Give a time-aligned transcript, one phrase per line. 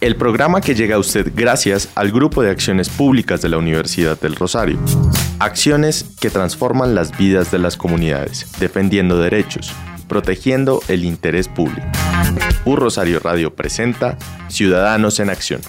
[0.00, 4.18] El programa que llega a usted gracias al Grupo de Acciones Públicas de la Universidad
[4.20, 4.78] del Rosario.
[5.40, 9.72] Acciones que transforman las vidas de las comunidades, defendiendo derechos,
[10.08, 11.86] protegiendo el interés público.
[12.64, 14.16] Un Rosario Radio presenta
[14.48, 15.60] Ciudadanos en Acción.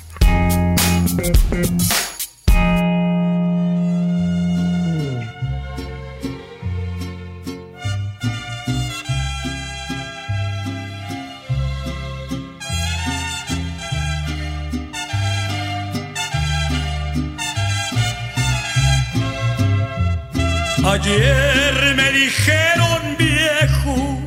[20.91, 24.17] Ayer me dijeron viejo,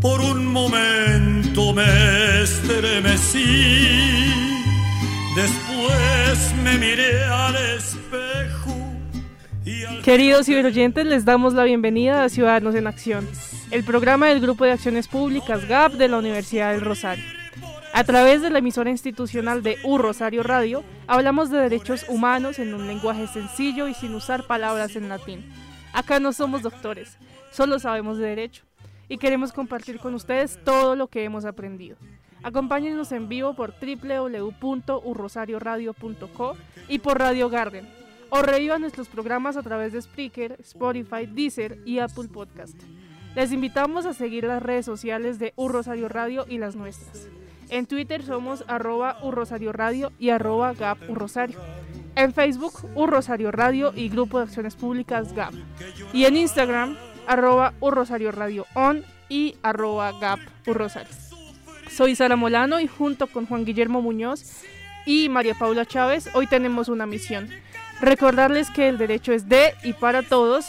[0.00, 3.44] por un momento me estremecí.
[5.36, 8.76] Después me miré al espejo.
[9.64, 13.28] Y al Queridos ciberoyentes, les damos la bienvenida a Ciudadanos en Acción,
[13.70, 17.24] el programa del Grupo de Acciones Públicas GAP de la Universidad del Rosario.
[17.92, 22.74] A través de la emisora institucional de U Rosario Radio, hablamos de derechos humanos en
[22.74, 25.44] un lenguaje sencillo y sin usar palabras en latín.
[25.94, 27.18] Acá no somos doctores,
[27.52, 28.64] solo sabemos de derecho
[29.08, 31.96] y queremos compartir con ustedes todo lo que hemos aprendido.
[32.42, 36.56] Acompáñenos en vivo por www.urrosarioradio.co
[36.88, 37.88] y por Radio Garden.
[38.28, 42.76] O revivan nuestros programas a través de Spreaker, Spotify, Deezer y Apple Podcast.
[43.36, 47.28] Les invitamos a seguir las redes sociales de U Rosario Radio y las nuestras.
[47.70, 51.60] En Twitter somos arroba Urrosario Radio y arroba Gap Urrosario.
[52.16, 55.52] En Facebook, Urrosario Radio y Grupo de Acciones Públicas GAP.
[56.12, 56.96] Y en Instagram,
[57.26, 60.38] arroba Urrosario Radio On y arroba Gap.
[61.90, 64.62] Soy Sara Molano y junto con Juan Guillermo Muñoz
[65.06, 67.48] y María Paula Chávez, hoy tenemos una misión.
[68.00, 70.66] Recordarles que el derecho es de y para todos,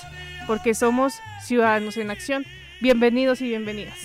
[0.48, 2.46] porque somos ciudadanos en acción.
[2.82, 3.98] Bienvenidos y bienvenidas.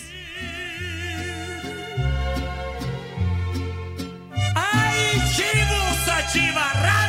[4.55, 7.00] ¡Ay, chivos!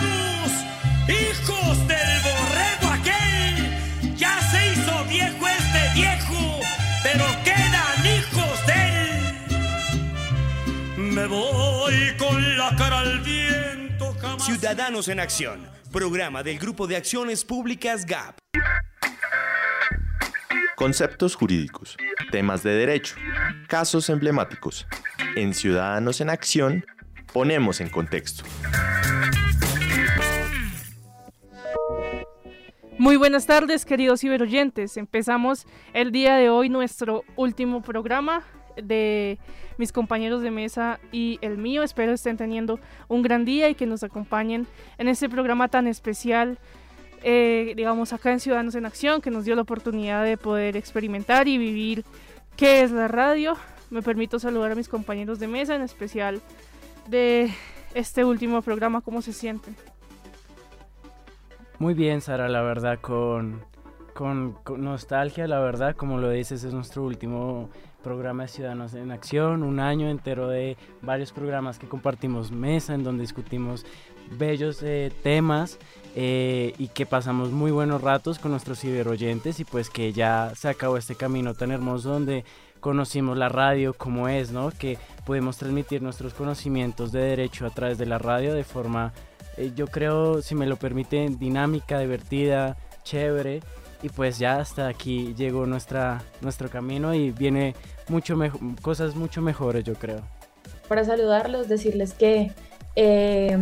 [1.43, 4.15] ¡Hijos del borrego aquel!
[4.15, 6.59] Ya se hizo viejo este viejo,
[7.01, 9.33] pero quedan hijos de él.
[10.97, 14.45] Me voy con la cara al viento, jamás.
[14.45, 18.37] Ciudadanos en Acción, programa del Grupo de Acciones Públicas GAP.
[20.75, 21.97] Conceptos jurídicos,
[22.29, 23.15] temas de derecho,
[23.67, 24.85] casos emblemáticos.
[25.35, 26.85] En Ciudadanos en Acción
[27.33, 28.43] ponemos en contexto.
[33.01, 34.95] Muy buenas tardes, queridos ciberoyentes.
[34.95, 38.43] Empezamos el día de hoy nuestro último programa
[38.75, 39.39] de
[39.79, 41.81] mis compañeros de mesa y el mío.
[41.81, 44.67] Espero estén teniendo un gran día y que nos acompañen
[44.99, 46.59] en este programa tan especial,
[47.23, 51.47] eh, digamos, acá en Ciudadanos en Acción, que nos dio la oportunidad de poder experimentar
[51.47, 52.05] y vivir
[52.55, 53.57] qué es la radio.
[53.89, 56.39] Me permito saludar a mis compañeros de mesa, en especial
[57.07, 57.49] de
[57.95, 59.75] este último programa, ¿cómo se sienten?
[61.81, 63.65] Muy bien, Sara, la verdad, con,
[64.13, 67.71] con, nostalgia, la verdad, como lo dices, es nuestro último
[68.03, 73.03] programa de Ciudadanos en Acción, un año entero de varios programas que compartimos mesa, en
[73.03, 73.83] donde discutimos
[74.37, 75.79] bellos eh, temas
[76.15, 80.69] eh, y que pasamos muy buenos ratos con nuestros ciberoyentes y pues que ya se
[80.69, 82.45] acabó este camino tan hermoso donde
[82.79, 84.69] conocimos la radio como es, ¿no?
[84.69, 89.13] Que podemos transmitir nuestros conocimientos de derecho a través de la radio de forma,
[89.57, 93.61] eh, yo creo, si me lo permiten, dinámica, divertida, chévere.
[94.03, 97.75] Y pues ya hasta aquí llegó nuestra, nuestro camino y viene
[98.07, 98.35] mucho
[98.81, 100.21] cosas mucho mejores, yo creo.
[100.87, 102.51] Para saludarlos, decirles que,
[102.95, 103.57] eh,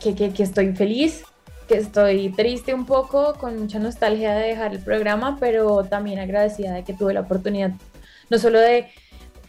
[0.00, 1.22] que, que, que estoy feliz,
[1.68, 6.74] que estoy triste un poco, con mucha nostalgia de dejar el programa, pero también agradecida
[6.74, 7.70] de que tuve la oportunidad
[8.30, 8.88] no solo de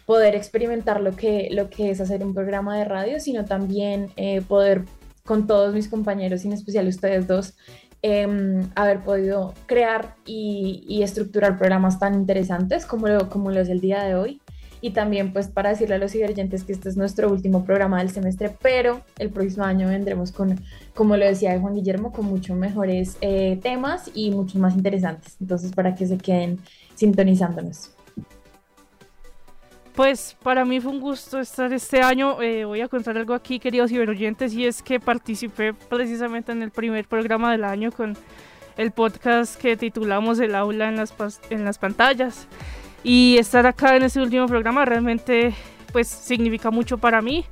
[0.05, 4.41] poder experimentar lo que, lo que es hacer un programa de radio, sino también eh,
[4.41, 4.85] poder
[5.27, 7.53] con todos mis compañeros, y en especial ustedes dos,
[8.01, 14.03] eh, haber podido crear y, estructurar programas tan interesantes como lo, como es el día
[14.03, 14.41] de hoy.
[14.79, 18.11] Y también pues para decirle a los divergentes que este es nuestro último programa del
[18.11, 20.59] semestre, pero el próximo año vendremos con,
[20.93, 25.35] como lo decía Juan Guillermo, con muchos mejores eh, temas y muchos más interesantes.
[25.41, 26.59] Entonces para que se queden
[26.95, 27.96] sintonizándonos.
[29.97, 32.39] Pues para mí fue un gusto estar este año.
[32.39, 36.69] Eh, voy a contar algo aquí, queridos ciberoyentes, y es que participé precisamente en el
[36.69, 38.15] primer programa del año con
[38.77, 41.15] el podcast que titulamos El aula en las,
[41.49, 42.47] en las pantallas.
[43.03, 45.55] Y estar acá en este último programa realmente
[45.91, 47.43] pues significa mucho para mí.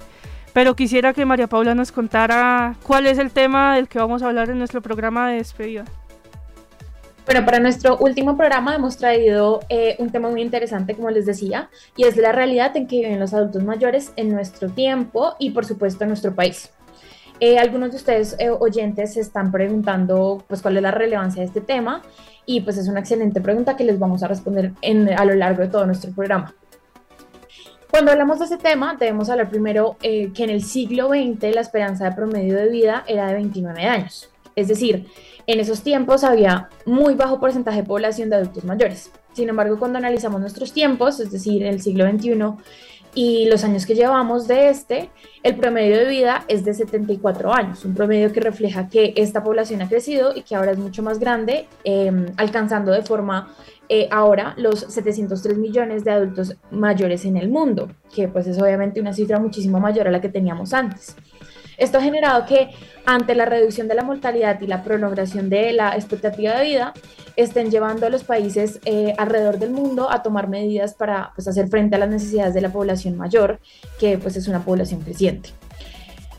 [0.54, 4.28] Pero quisiera que María Paula nos contara cuál es el tema del que vamos a
[4.28, 5.86] hablar en nuestro programa de despedida.
[7.26, 11.70] Bueno, para nuestro último programa hemos traído eh, un tema muy interesante, como les decía,
[11.98, 15.66] y es la realidad en que viven los adultos mayores en nuestro tiempo y por
[15.66, 16.70] supuesto en nuestro país.
[17.40, 21.48] Eh, algunos de ustedes eh, oyentes se están preguntando pues cuál es la relevancia de
[21.48, 22.04] este tema
[22.46, 24.74] y pues es una excelente pregunta que les vamos a responder
[25.18, 26.54] a lo largo de todo nuestro programa.
[27.90, 32.06] Cuando hablamos de ese tema, debemos hablar primero que en el siglo XX la esperanza
[32.06, 34.30] de promedio de vida era de 29 años.
[34.56, 35.08] Es decir,
[35.48, 39.12] en esos tiempos había muy bajo porcentaje de población de adultos mayores.
[39.34, 42.56] Sin embargo, cuando analizamos nuestros tiempos, es decir, el siglo XXI
[43.14, 45.10] y los años que llevamos de este,
[45.44, 49.82] el promedio de vida es de 74 años, un promedio que refleja que esta población
[49.82, 53.56] ha crecido y que ahora es mucho más grande, em, alcanzando de forma
[53.88, 59.00] eh, ahora los 703 millones de adultos mayores en el mundo, que pues es obviamente
[59.00, 61.16] una cifra muchísimo mayor a la que teníamos antes.
[61.78, 62.70] Esto ha generado que
[63.06, 66.94] ante la reducción de la mortalidad y la prolongación de la expectativa de vida,
[67.36, 71.68] estén llevando a los países eh, alrededor del mundo a tomar medidas para pues, hacer
[71.68, 73.60] frente a las necesidades de la población mayor,
[74.00, 75.50] que pues es una población creciente.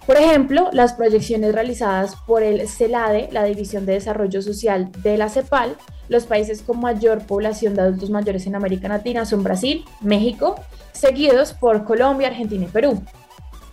[0.06, 5.28] Por ejemplo, las proyecciones realizadas por el CELADE, la División de Desarrollo Social de la
[5.28, 5.76] CEPAL,
[6.08, 10.54] los países con mayor población de adultos mayores en América Latina son Brasil, México,
[10.92, 13.02] seguidos por Colombia, Argentina y Perú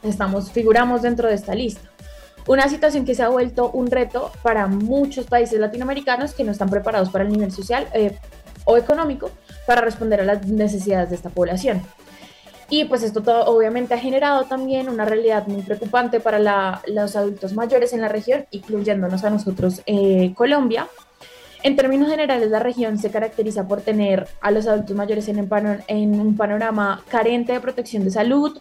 [0.03, 1.89] estamos, figuramos dentro de esta lista.
[2.47, 6.69] Una situación que se ha vuelto un reto para muchos países latinoamericanos que no están
[6.69, 8.17] preparados para el nivel social eh,
[8.65, 9.31] o económico
[9.65, 11.81] para responder a las necesidades de esta población.
[12.69, 17.53] Y pues esto todo, obviamente ha generado también una realidad muy preocupante para los adultos
[17.53, 20.88] mayores en la región, incluyéndonos a nosotros eh, Colombia.
[21.61, 25.47] En términos generales, la región se caracteriza por tener a los adultos mayores en,
[25.88, 28.59] en un panorama carente de protección de salud,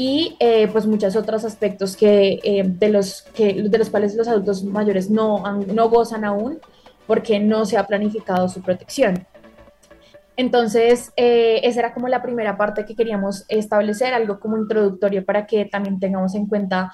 [0.00, 4.28] y eh, pues muchos otros aspectos que, eh, de, los, que, de los cuales los
[4.28, 6.60] adultos mayores no, no gozan aún
[7.08, 9.26] porque no se ha planificado su protección.
[10.36, 15.48] Entonces, eh, esa era como la primera parte que queríamos establecer, algo como introductorio para
[15.48, 16.92] que también tengamos en cuenta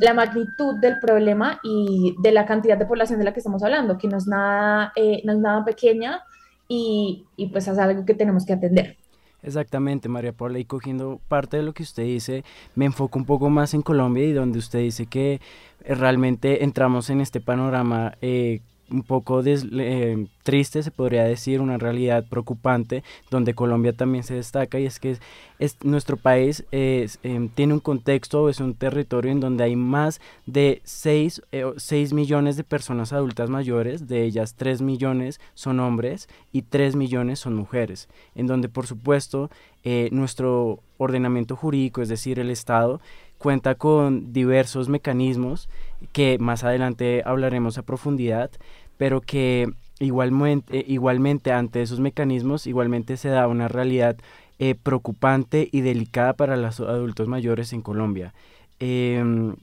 [0.00, 3.96] la magnitud del problema y de la cantidad de población de la que estamos hablando,
[3.96, 4.92] que no es nada,
[5.22, 6.24] no es nada pequeña
[6.66, 8.96] y, y pues es algo que tenemos que atender.
[9.42, 12.44] Exactamente, María Paula, y cogiendo parte de lo que usted dice,
[12.76, 15.40] me enfoco un poco más en Colombia y donde usted dice que
[15.84, 18.60] eh, realmente entramos en este panorama eh,
[18.92, 24.78] un poco eh, triste, se podría decir, una realidad preocupante, donde Colombia también se destaca,
[24.78, 25.16] y es que
[25.58, 30.80] es, nuestro país em, tiene un contexto, es un territorio en donde hay más de
[30.84, 31.42] 6,
[31.76, 37.38] 6, millones de personas adultas mayores, de ellas 3 millones son hombres y 3 millones
[37.38, 39.50] son mujeres, en donde por supuesto
[39.84, 43.00] eh, nuestro ordenamiento jurídico, es decir, el Estado,
[43.42, 45.68] cuenta con diversos mecanismos
[46.12, 48.52] que más adelante hablaremos a profundidad,
[49.02, 49.68] pero que
[49.98, 54.16] igualmente, igualmente ante esos mecanismos igualmente se da una realidad
[54.60, 58.32] eh, preocupante y delicada para los adultos mayores en Colombia.
[58.78, 59.56] Em,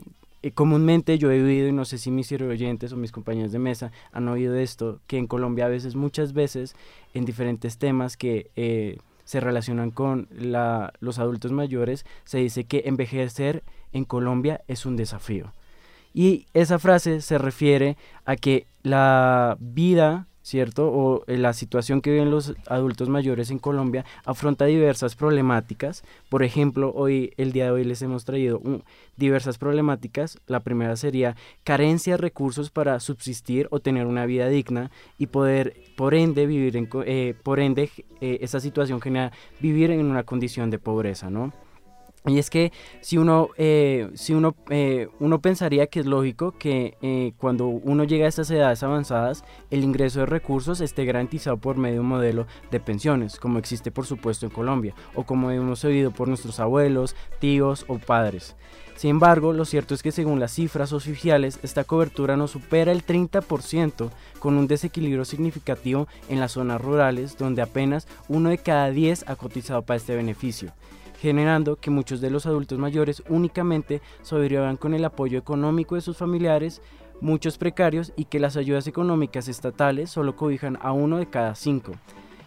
[0.43, 3.60] eh, comúnmente yo he oído, y no sé si mis oyentes o mis compañeros de
[3.60, 6.75] mesa han oído esto, que en Colombia a veces, muchas veces,
[7.13, 12.84] en diferentes temas que eh, se relacionan con la, los adultos mayores, se dice que
[12.88, 15.53] envejecer en Colombia es un desafío.
[16.13, 20.89] Y esa frase se refiere a que la vida, ¿cierto?
[20.92, 26.04] O eh, la situación que viven los adultos mayores en Colombia afronta diversas problemáticas.
[26.30, 28.62] Por ejemplo, hoy, el día de hoy les hemos traído
[29.18, 30.39] diversas problemáticas.
[30.48, 35.75] La primera sería carencia de recursos para subsistir o tener una vida digna y poder,
[35.96, 40.72] por ende, vivir en, eh, por ende, eh, esa situación genera vivir en una condición
[40.72, 41.54] de pobreza, ¿no?
[42.28, 46.98] Y es que si uno, eh, si uno, eh, uno pensaría que es lógico que
[47.02, 51.78] eh, cuando uno llega a estas edades avanzadas, el ingreso de recursos esté garantizado por
[51.78, 55.86] medio de un modelo de pensiones, como existe por supuesto en Colombia, o como hemos
[55.86, 58.56] oído por nuestros abuelos, tíos o padres.
[58.98, 63.06] Sin embargo, lo cierto es que según las cifras oficiales, esta cobertura no supera el
[63.06, 64.10] 30%,
[64.40, 69.38] con un desequilibrio significativo en las zonas rurales, donde apenas uno de cada 10 ha
[69.38, 70.74] cotizado para este beneficio
[71.20, 76.18] generando que muchos de los adultos mayores únicamente sobrevivan con el apoyo económico de sus
[76.18, 76.82] familiares,
[77.22, 81.94] muchos precarios y que las ayudas económicas estatales solo cobijan a uno de cada cinco.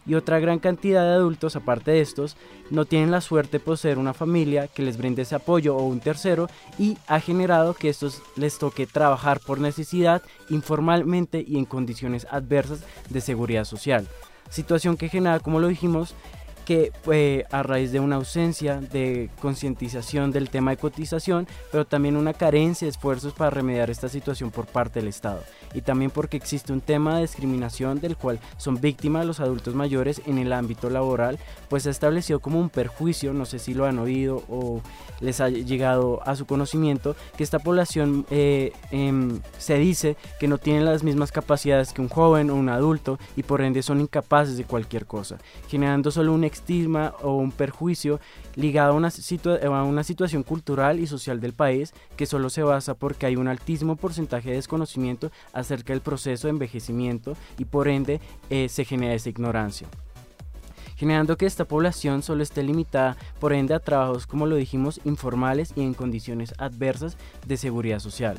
[0.04, 2.36] y otra gran cantidad de adultos, aparte de estos,
[2.70, 6.00] no tienen la suerte de poseer una familia que les brinde ese apoyo o un
[6.00, 12.26] tercero y ha generado que estos les toque trabajar por necesidad informalmente y en condiciones
[12.32, 14.08] adversas de seguridad social.
[14.50, 16.16] Situación que genera, como lo dijimos,
[16.64, 22.16] que eh, a raíz de una ausencia de concientización del tema de cotización, pero también
[22.16, 25.42] una carencia de esfuerzos para remediar esta situación por parte del Estado.
[25.74, 30.22] Y también porque existe un tema de discriminación del cual son víctimas los adultos mayores
[30.26, 31.38] en el ámbito laboral,
[31.68, 34.80] pues se ha establecido como un perjuicio, no sé si lo han oído o
[35.20, 40.58] les ha llegado a su conocimiento, que esta población eh, em, se dice que no
[40.58, 44.56] tiene las mismas capacidades que un joven o un adulto y por ende son incapaces
[44.56, 45.38] de cualquier cosa,
[45.68, 48.20] generando solo un estigma o un perjuicio
[48.56, 48.96] ligado a
[49.84, 53.96] una, situación cultural y social del país que solo se basa porque hay un altísimo
[53.96, 59.30] porcentaje de desconocimiento acerca del proceso de envejecimiento y por ende eh, se genera esa
[59.30, 59.88] ignorancia
[61.02, 65.72] generando que esta población solo esté limitada por ende a trabajos como lo dijimos informales
[65.74, 68.38] y en condiciones adversas de seguridad social.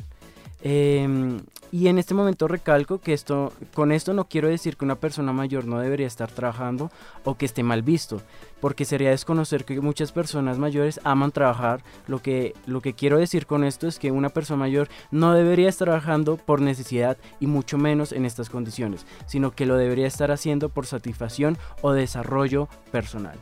[0.66, 1.40] Em,
[1.72, 5.30] y en este momento recalco que esto, con esto no quiero decir que una persona
[5.34, 6.90] mayor no debería estar trabajando
[7.22, 8.22] o que esté mal visto,
[8.62, 11.84] porque sería desconocer que muchas personas mayores aman trabajar.
[12.06, 15.68] Lo que, lo que quiero decir con esto es que una persona mayor no debería
[15.68, 20.30] estar trabajando por necesidad y mucho menos en estas condiciones, sino que lo debería estar
[20.30, 23.36] haciendo por satisfacción o desarrollo personal.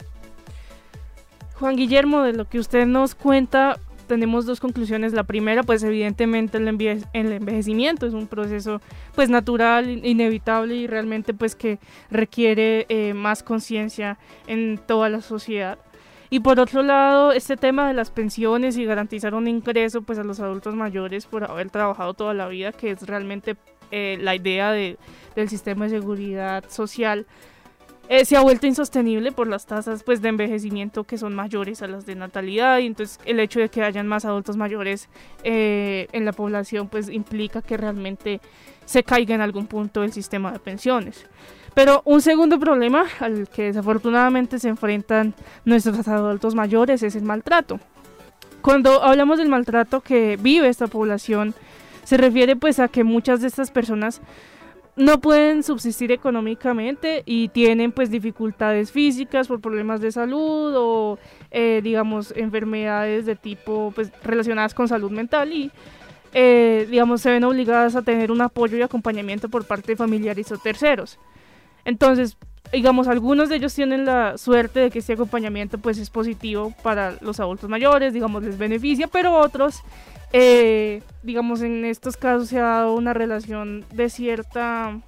[1.55, 5.12] Juan Guillermo, de lo que usted nos cuenta, tenemos dos conclusiones.
[5.12, 8.80] La primera, pues evidentemente el, envejecimiento es un proceso
[9.14, 11.78] pues natural, inevitable y realmente pues que
[12.11, 15.78] requiere eh, más conciencia en toda la sociedad.
[16.30, 20.25] Y por otro lado, este tema de las pensiones y garantizar un ingreso pues a
[20.25, 23.56] los adultos mayores por haber trabajado toda la vida, que es realmente
[23.90, 24.97] eh, la idea de,
[25.37, 27.26] del sistema de seguridad social
[28.09, 31.87] eh, se ha vuelto insostenible por las tasas pues, de envejecimiento que son mayores a
[31.87, 35.09] las de natalidad y entonces el hecho de que hayan más adultos mayores
[35.44, 38.40] eh, en la población pues implica que realmente
[38.85, 41.26] se caiga en algún punto el sistema de pensiones.
[41.75, 47.80] Pero un segundo problema al que desafortunadamente se enfrentan nuestros adultos mayores es el maltrato.
[48.61, 51.54] Cuando hablamos del maltrato que vive esta población,
[52.04, 54.21] se refiere pues a que muchas de estas personas
[54.97, 61.19] no pueden subsistir económicamente y tienen pues dificultades físicas por problemas de salud o
[61.51, 65.71] eh, digamos enfermedades de tipo pues relacionadas con salud mental y
[66.35, 70.53] eh, digamos se ven obligadas a tener un apoyo y acompañamiento por parte de familiares
[70.53, 71.19] o terceros.
[71.87, 72.37] Entonces
[72.71, 77.17] digamos algunos de ellos tienen la suerte de que este acompañamiento pues es positivo para
[77.21, 79.83] los adultos mayores digamos les beneficia pero otros
[80.33, 85.01] eh, digamos, en estos casos se ha dado una relación de cierta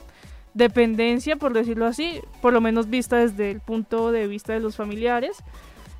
[0.52, 4.76] dependencia, por decirlo así, por lo menos vista desde el punto de vista de los
[4.76, 5.36] familiares,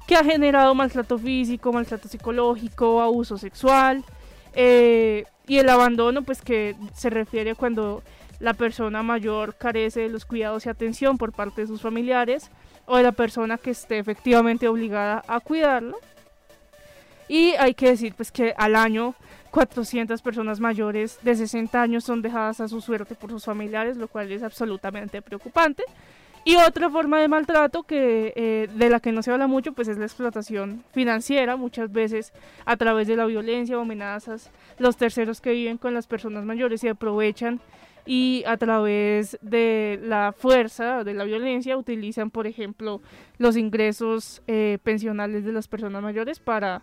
[0.07, 4.05] que ha generado maltrato físico, maltrato psicológico, abuso sexual
[4.55, 8.03] eh, y el abandono, pues que se refiere cuando
[8.41, 12.51] la persona mayor carece de los cuidados y atención por parte de sus familiares
[12.87, 15.99] o de la persona que esté efectivamente obligada a cuidarlo.
[17.29, 19.15] Y hay que decir pues que al año
[19.51, 24.09] 400 personas mayores de 60 años son dejadas a su suerte por sus familiares, lo
[24.09, 25.85] cual es absolutamente preocupante.
[26.47, 29.89] Y otra forma de maltrato que eh, de la que no se habla mucho, pues
[29.89, 32.35] es la explotación financiera, muchas veces
[32.67, 36.83] a través de la violencia o amenazas, los terceros que viven con las personas mayores
[36.83, 37.61] se aprovechan
[38.07, 43.01] y a través de la fuerza, de la violencia, utilizan, por ejemplo,
[43.39, 46.83] los ingresos eh, pensionales de las personas mayores para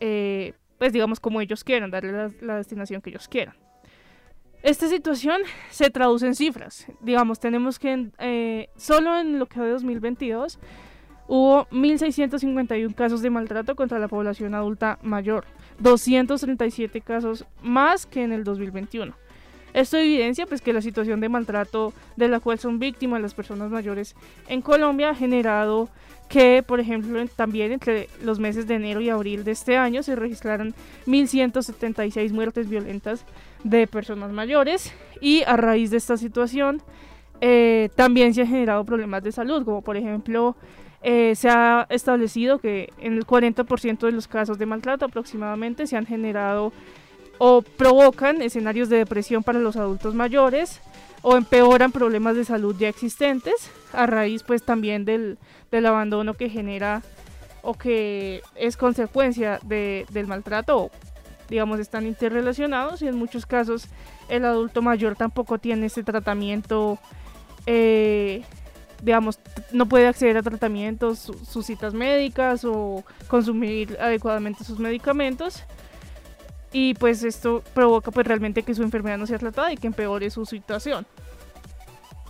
[0.00, 3.54] eh, pues digamos como ellos quieran, darle la, destinación que ellos quieran.
[4.62, 6.86] Esta situación se traduce en cifras.
[7.00, 10.58] Digamos, tenemos que eh, solo en lo que de 2022
[11.28, 15.44] hubo 1.651 casos de maltrato contra la población adulta mayor,
[15.78, 19.14] 237 casos más que en el 2021.
[19.72, 23.70] Esto evidencia pues, que la situación de maltrato de la cual son víctimas las personas
[23.70, 24.14] mayores
[24.48, 25.88] en Colombia ha generado
[26.28, 30.14] que, por ejemplo, también entre los meses de enero y abril de este año se
[30.14, 30.74] registraron
[31.06, 33.24] 1.176 muertes violentas
[33.64, 36.82] de personas mayores y a raíz de esta situación
[37.40, 40.54] eh, también se han generado problemas de salud, como por ejemplo
[41.02, 45.96] eh, se ha establecido que en el 40% de los casos de maltrato aproximadamente se
[45.96, 46.72] han generado
[47.42, 50.78] o provocan escenarios de depresión para los adultos mayores
[51.22, 55.38] o empeoran problemas de salud ya existentes a raíz pues también del,
[55.72, 57.00] abandono que genera
[57.62, 60.90] o que es consecuencia del maltrato
[61.48, 63.86] digamos están interrelacionados y en muchos casos
[64.28, 66.98] el adulto mayor tampoco tiene ese tratamiento
[67.64, 68.42] eh,
[69.02, 69.38] digamos,
[69.72, 75.64] no puede acceder a tratamientos, sus citas médicas o consumir adecuadamente sus medicamentos.
[76.72, 80.30] Y pues esto provoca pues realmente que su enfermedad no sea tratada y que empeore
[80.30, 81.06] su situación.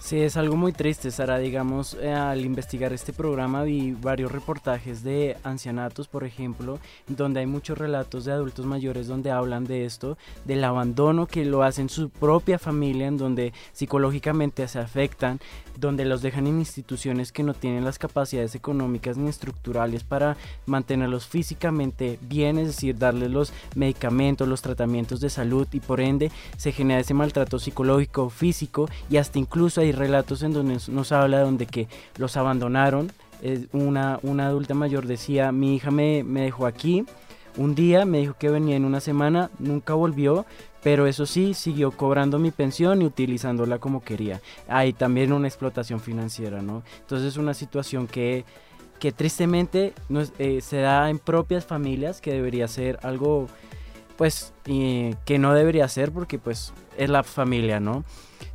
[0.01, 1.39] Sí, es algo muy triste, Sara.
[1.39, 7.47] Digamos, eh, al investigar este programa vi varios reportajes de ancianatos, por ejemplo, donde hay
[7.47, 10.17] muchos relatos de adultos mayores donde hablan de esto,
[10.47, 15.39] del abandono que lo hacen su propia familia, en donde psicológicamente se afectan,
[15.79, 21.27] donde los dejan en instituciones que no tienen las capacidades económicas ni estructurales para mantenerlos
[21.27, 26.73] físicamente bien, es decir, darles los medicamentos, los tratamientos de salud y por ende se
[26.73, 31.67] genera ese maltrato psicológico, físico y hasta incluso hay relatos en donde nos habla donde
[31.67, 33.13] que los abandonaron.
[33.73, 37.07] Una, una adulta mayor decía, mi hija me, me dejó aquí,
[37.57, 40.47] un día me dijo que venía en una semana, nunca volvió,
[40.83, 44.41] pero eso sí, siguió cobrando mi pensión y utilizándola como quería.
[44.69, 46.83] Hay también una explotación financiera, ¿no?
[47.01, 48.45] Entonces es una situación que,
[48.99, 49.93] que tristemente
[50.39, 53.47] eh, se da en propias familias, que debería ser algo,
[54.17, 58.05] pues, que no debería ser porque, pues, es la familia, ¿no?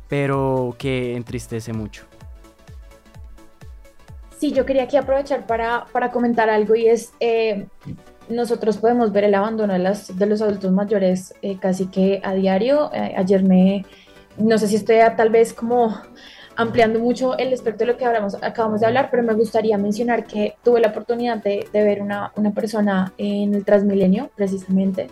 [0.08, 2.04] Pero que entristece mucho.
[4.38, 7.12] Sí, yo quería aquí aprovechar para, para comentar algo y es...
[7.20, 7.66] Eh,
[8.28, 12.34] nosotros podemos ver el abandono de, las, de los adultos mayores eh, casi que a
[12.34, 12.90] diario.
[12.92, 13.84] Eh, ayer me,
[14.36, 15.96] no sé si estoy tal vez como
[16.56, 20.24] ampliando mucho el espectro de lo que hablamos, acabamos de hablar, pero me gustaría mencionar
[20.24, 25.08] que tuve la oportunidad de, de ver una, una, persona en el Transmilenio, precisamente.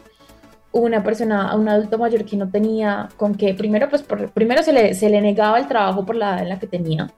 [0.75, 4.02] Una persona, un adulto mayor que no tenía con qué, primero, pues
[4.35, 7.11] primero se le, se le negaba el trabajo por la edad en la que tenía,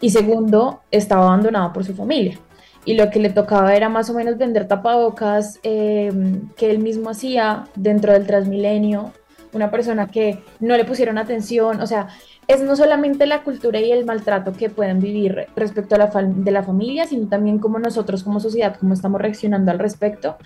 [0.00, 2.38] y segundo, estaba abandonado por su familia.
[2.84, 6.12] Y lo que le tocaba era más o menos vender tapabocas eh,
[6.56, 9.12] que él mismo hacía dentro del Transmilenio,
[9.52, 12.08] una persona que no le pusieron atención, o sea,
[12.48, 16.50] es no solamente la cultura y el maltrato que pueden vivir respecto a la de
[16.50, 20.36] la familia, sino también como nosotros como sociedad, cómo estamos reaccionando al respecto.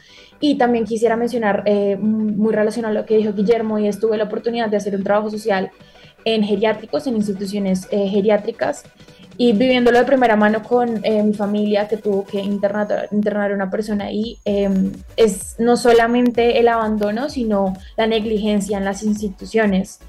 [0.40, 4.24] Y también quisiera mencionar, eh, muy relacionado a lo que dijo Guillermo, y estuve la
[4.24, 5.70] oportunidad de hacer un trabajo social
[6.24, 8.84] en geriátricos, en instituciones eh, geriátricas,
[9.40, 13.54] y viviéndolo de primera mano con eh, mi familia que tuvo que internar, internar a
[13.54, 20.00] una persona ahí, em, es no solamente el abandono, sino la negligencia en las instituciones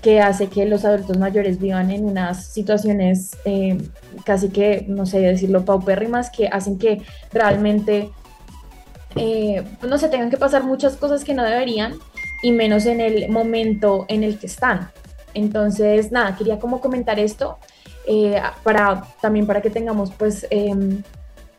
[0.00, 3.90] que hace que los adultos mayores vivan en unas situaciones em,
[4.24, 8.08] casi que, no sé decirlo, paupérrimas, que hacen que realmente
[9.16, 11.92] eh, no se tengan que pasar muchas cosas que no deberían
[12.42, 14.88] y menos en el momento en el que están.
[15.34, 17.58] Entonces, nada, quería como comentar esto
[18.10, 21.02] eh, para, también para que tengamos pues em,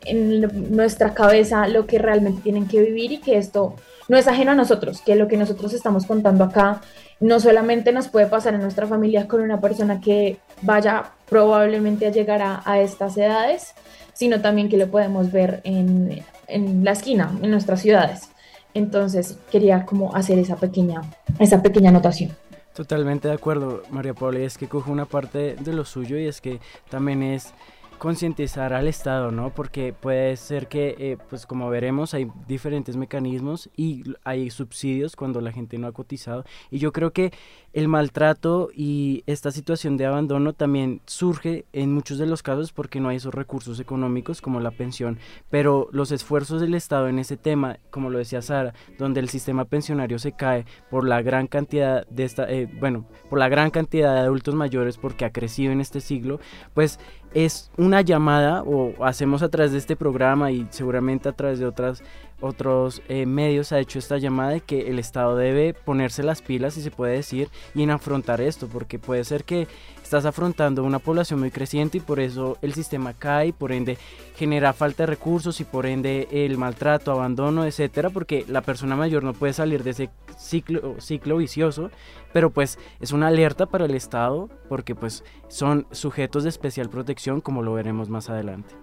[0.04, 3.76] en nuestra cabeza lo que realmente tienen que vivir y que esto
[4.08, 6.80] no es ajeno a nosotros, que lo que nosotros estamos contando acá
[7.20, 12.10] no solamente nos puede pasar en nuestra familia con una persona que vaya probablemente a
[12.10, 13.74] llegar a, estas edades,
[14.12, 18.28] sino también que lo podemos ver en, en, la esquina, en nuestras ciudades.
[18.74, 21.02] Entonces quería como hacer esa pequeña,
[21.38, 22.32] esa pequeña anotación.
[22.74, 26.26] Totalmente de acuerdo, María Paula, y es que cojo una parte de lo suyo y
[26.26, 27.52] es que también es
[28.00, 29.50] concientizar al Estado, ¿no?
[29.50, 35.42] Porque puede ser que, eh, pues como veremos, hay diferentes mecanismos y hay subsidios cuando
[35.42, 36.44] la gente no ha cotizado.
[36.70, 37.30] Y yo creo que
[37.74, 43.00] el maltrato y esta situación de abandono también surge en muchos de los casos porque
[43.00, 45.18] no hay esos recursos económicos como la pensión,
[45.50, 49.66] pero los esfuerzos del Estado en ese tema, como lo decía Sara, donde el sistema
[49.66, 54.14] pensionario se cae por la gran cantidad de esta, eh, bueno, por la gran cantidad
[54.14, 56.40] de adultos mayores porque ha crecido en este siglo,
[56.72, 56.98] pues
[57.34, 61.66] es una llamada o hacemos a través de este programa y seguramente a través de
[61.66, 62.02] otras
[62.40, 66.74] otros eh, medios ha hecho esta llamada de que el Estado debe ponerse las pilas,
[66.74, 69.68] si se puede decir, y en afrontar esto, porque puede ser que
[70.10, 73.96] estás afrontando una población muy creciente y por eso el sistema cae, y por ende
[74.34, 79.22] genera falta de recursos y por ende el maltrato, abandono, etcétera, porque la persona mayor
[79.22, 81.92] no puede salir de ese ciclo, ciclo vicioso,
[82.32, 87.40] pero pues es una alerta para el Estado porque pues son sujetos de especial protección
[87.40, 88.74] como lo veremos más adelante.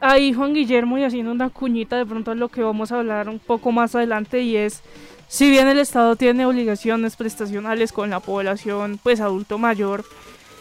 [0.00, 3.28] Ahí Juan Guillermo y haciendo una cuñita de pronto a lo que vamos a hablar
[3.28, 4.82] un poco más adelante y es
[5.28, 10.04] si bien el Estado tiene obligaciones prestacionales con la población pues adulto mayor,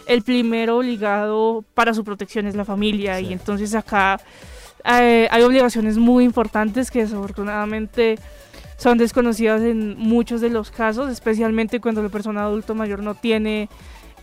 [0.08, 3.19] el primero obligado para su protección es la familia.
[3.19, 4.19] Y entonces acá
[4.86, 8.19] eh, hay obligaciones muy importantes que desafortunadamente
[8.78, 13.69] son desconocidas en muchos de los casos, especialmente cuando la persona adulto mayor no tiene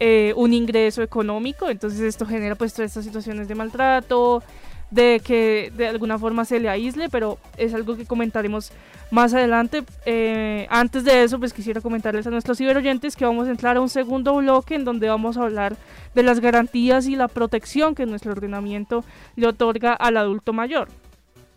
[0.01, 4.43] eh, un ingreso económico, entonces esto genera pues todas estas situaciones de maltrato,
[4.91, 8.73] de que de alguna forma se le aísle, pero es algo que comentaremos
[9.11, 9.85] más adelante.
[10.07, 13.81] Eh, antes de eso, pues quisiera comentarles a nuestros ciberoyentes que vamos a entrar a
[13.81, 15.77] un segundo bloque en donde vamos a hablar
[16.15, 19.05] de las garantías y la protección que nuestro ordenamiento
[19.37, 20.89] le otorga al adulto mayor.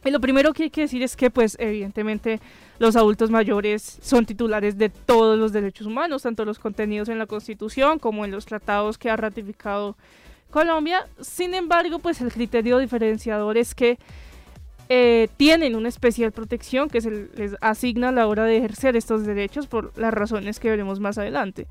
[0.06, 2.42] Y lo primero que hay que decir es que, pues, evidentemente,
[2.78, 7.26] los adultos mayores son titulares de todos los derechos humanos, tanto los contenidos en la
[7.26, 9.96] Constitución como en los tratados que ha ratificado
[10.54, 11.08] Colombia.
[11.20, 13.98] Sin embargo, pues el criterio diferenciador es que
[14.88, 19.26] eh, tienen una especial protección que se les asigna a la hora de ejercer estos
[19.26, 21.66] derechos por las razones que veremos más adelante.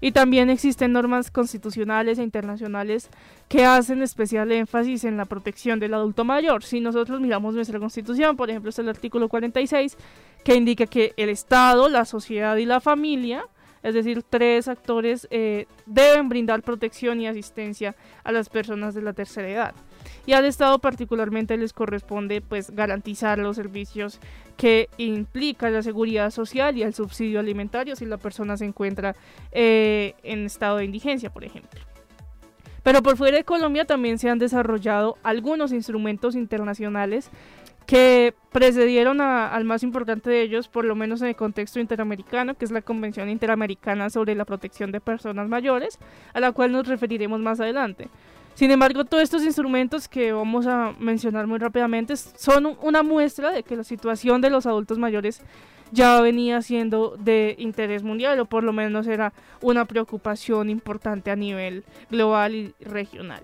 [0.00, 3.10] Y también existen normas constitucionales e internacionales
[3.48, 6.64] que hacen especial énfasis en la protección del adulto mayor.
[6.64, 9.98] Si nosotros miramos nuestra constitución, por ejemplo, es el artículo 46,
[10.42, 13.44] que indica que el Estado, la sociedad y la familia,
[13.82, 19.12] es decir, tres actores, eh, deben brindar protección y asistencia a las personas de la
[19.12, 19.74] tercera edad
[20.26, 24.20] y al Estado particularmente les corresponde pues garantizar los servicios
[24.56, 29.16] que implican la seguridad social y el subsidio alimentario si la persona se encuentra
[29.50, 31.80] eh, en estado de indigencia, por ejemplo.
[32.82, 37.30] Pero por fuera de Colombia también se han desarrollado algunos instrumentos internacionales
[37.86, 42.64] que precedieron al más importante de ellos, por lo menos en el contexto interamericano, que
[42.64, 45.98] es la Convención Interamericana sobre la Protección de Personas Mayores,
[46.34, 48.08] a la cual nos referiremos más adelante.
[48.54, 53.62] Sin embargo, todos estos instrumentos que vamos a mencionar muy rápidamente son una muestra de
[53.62, 55.40] que la situación de los adultos mayores
[55.90, 61.36] ya venía siendo de interés mundial o por lo menos era una preocupación importante a
[61.36, 63.42] nivel global y regional.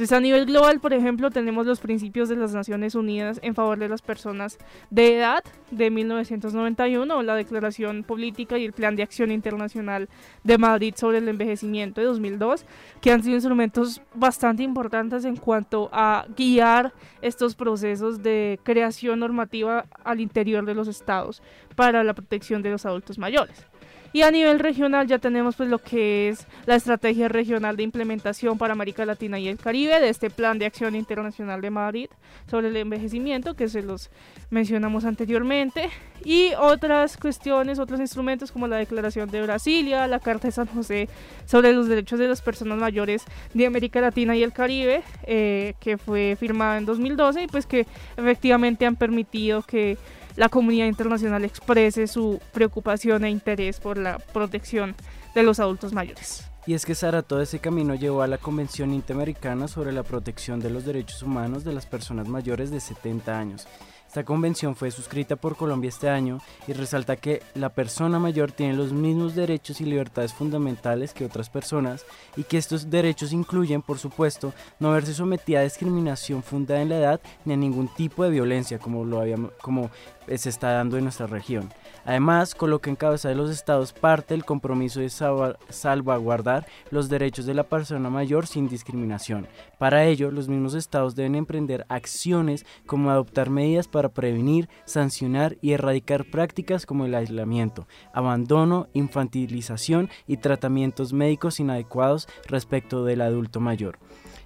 [0.00, 3.78] Entonces, a nivel global, por ejemplo, tenemos los principios de las Naciones Unidas en favor
[3.78, 4.56] de las personas
[4.88, 10.08] de edad de 1991, o la Declaración Política y el Plan de Acción Internacional
[10.42, 12.64] de Madrid sobre el Envejecimiento de 2002,
[13.02, 19.84] que han sido instrumentos bastante importantes en cuanto a guiar estos procesos de creación normativa
[20.02, 21.42] al interior de los estados
[21.76, 23.69] para la protección de los adultos mayores.
[24.12, 28.58] Y a nivel regional ya tenemos pues lo que es la estrategia regional de implementación
[28.58, 32.08] para América Latina y el Caribe de este plan de acción internacional de Madrid
[32.50, 34.10] sobre el envejecimiento que se los
[34.50, 35.90] mencionamos anteriormente.
[36.24, 41.08] Y otras cuestiones, otros instrumentos como la Declaración de Brasilia, la Carta de San José
[41.46, 45.98] sobre los derechos de las personas mayores de América Latina y el Caribe eh, que
[45.98, 49.96] fue firmada en 2012 y pues que efectivamente han permitido que
[50.40, 54.94] la comunidad internacional exprese su preocupación e interés por la protección
[55.34, 56.44] de los adultos mayores.
[56.66, 60.58] Y es que Sara, todo ese camino llevó a la Convención Interamericana sobre la Protección
[60.58, 63.66] de los Derechos Humanos de las Personas Mayores de 70 años,
[64.10, 68.74] esta convención fue suscrita por Colombia este año y resalta que la persona mayor tiene
[68.74, 72.04] los mismos derechos y libertades fundamentales que otras personas
[72.36, 76.98] y que estos derechos incluyen, por supuesto, no verse sometida a discriminación fundada en la
[76.98, 79.22] edad ni a ningún tipo de violencia como, lo
[79.62, 79.92] como
[80.38, 81.70] se está dando en nuestra región.
[82.04, 87.54] Además, coloca en cabeza de los estados parte del compromiso de salvaguardar los derechos de
[87.54, 89.46] la persona mayor sin discriminación.
[89.78, 95.72] Para ello, los mismos estados deben emprender acciones como adoptar medidas para prevenir, sancionar y
[95.72, 103.98] erradicar prácticas como el aislamiento, abandono, infantilización y tratamientos médicos inadecuados respecto del adulto mayor.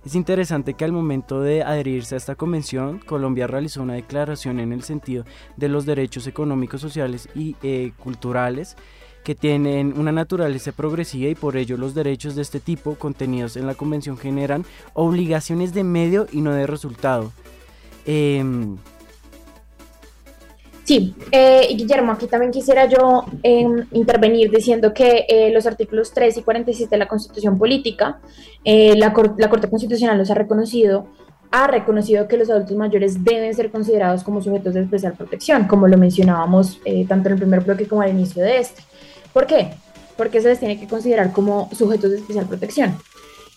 [0.04, 4.72] Es interesante que al momento de adherirse a esta convención, Colombia realizó una declaración en
[4.72, 5.24] el sentido
[5.56, 8.76] de los derechos económicos, sociales y eh, culturales
[9.24, 13.66] que tienen una naturaleza progresiva y por ello los derechos de este tipo contenidos en
[13.66, 17.32] la convención generan obligaciones de medio y no de resultado.
[18.04, 18.76] Em,
[20.84, 26.36] Sí, eh, Guillermo, aquí también quisiera yo em, intervenir diciendo que eh, los artículos 3
[26.36, 28.20] y 46 de la Constitución Política,
[28.64, 31.06] eh, la, la, Corte Constitucional los ha reconocido,
[31.50, 35.88] ha reconocido que los adultos mayores deben ser considerados como sujetos de especial protección, como
[35.88, 38.82] lo mencionábamos eh, tanto en el primer bloque como al inicio de este.
[39.32, 39.70] ¿Por qué?
[40.18, 42.94] Porque se les tiene que considerar como sujetos de especial protección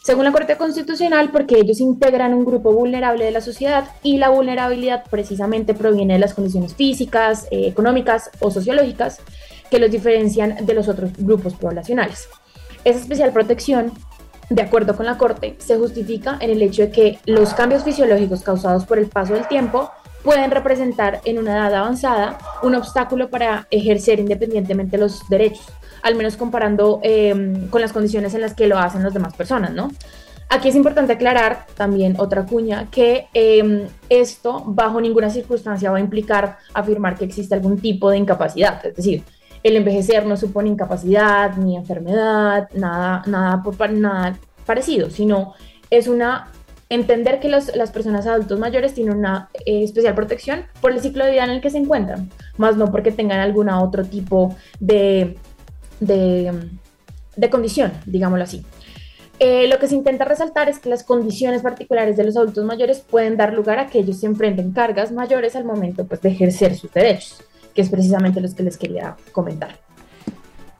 [0.08, 4.30] según la Corte Constitucional, porque ellos integran un grupo vulnerable de la sociedad y la
[4.30, 9.20] vulnerabilidad precisamente proviene de las condiciones físicas, eh, económicas o sociológicas
[9.70, 12.30] que los diferencian de los otros grupos poblacionales.
[12.86, 13.92] Esa especial protección,
[14.50, 18.44] de acuerdo con la Corte, se justifica en el hecho de que los cambios fisiológicos
[18.44, 19.92] causados por el paso del tiempo
[20.24, 25.68] pueden representar en una edad avanzada un obstáculo para ejercer independientemente los derechos
[26.02, 29.74] al menos comparando em, con las condiciones en las que lo hacen las demás personas,
[29.74, 29.90] ¿no?
[30.50, 36.02] Aquí es importante aclarar también otra cuña que em, esto bajo ninguna circunstancia va a
[36.02, 39.24] implicar afirmar que existe algún tipo de incapacidad, es decir,
[39.64, 45.54] el envejecer no supone incapacidad ni enfermedad, nada, nada, por, nada parecido, sino
[45.90, 46.52] es una
[46.90, 51.26] entender que los, las personas adultos mayores tienen una eh, especial protección por el ciclo
[51.26, 55.38] de vida en el que se encuentran, más no porque tengan algún otro tipo de,
[56.00, 56.70] de,
[57.36, 58.66] de condición, digámoslo así.
[59.40, 63.00] Eh, lo que se intenta resaltar es que las condiciones particulares de los adultos mayores
[63.00, 66.76] pueden dar lugar a que ellos se enfrenten cargas mayores al momento pues, de ejercer
[66.76, 67.44] sus derechos,
[67.76, 69.78] que es precisamente los que les quería comentar.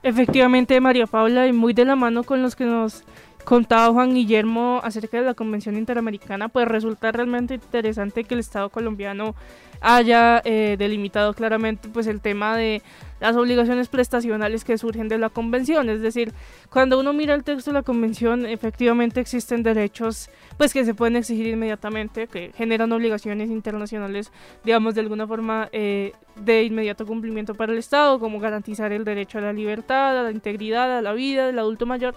[0.02, 3.04] Efectivamente, María Paula, y muy de la mano con los que nos
[3.48, 8.68] contaba Juan Guillermo acerca de la Convención Interamericana, pues resulta realmente interesante que el Estado
[8.68, 9.34] colombiano
[9.80, 12.82] haya eh, delimitado claramente pues el tema de
[13.20, 15.88] las obligaciones prestacionales que surgen de la convención.
[15.88, 16.34] Es decir,
[16.68, 21.16] cuando uno mira el texto de la convención, efectivamente existen derechos pues que se pueden
[21.16, 24.30] exigir inmediatamente, que generan obligaciones internacionales,
[24.62, 29.38] digamos, de alguna forma eh, de inmediato cumplimiento para el Estado, como garantizar el derecho
[29.38, 32.14] a la libertad, a la integridad, a la vida del adulto mayor.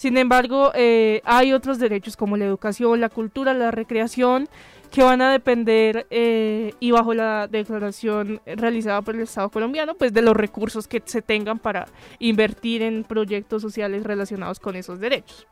[0.00, 4.48] Sin embargo, eh, hay otros derechos como la educación, la cultura, la recreación,
[4.90, 10.14] que van a depender eh, y bajo la declaración realizada por el Estado colombiano, pues
[10.14, 11.86] de los recursos que se tengan para
[12.18, 15.46] invertir en proyectos sociales relacionados con esos derechos.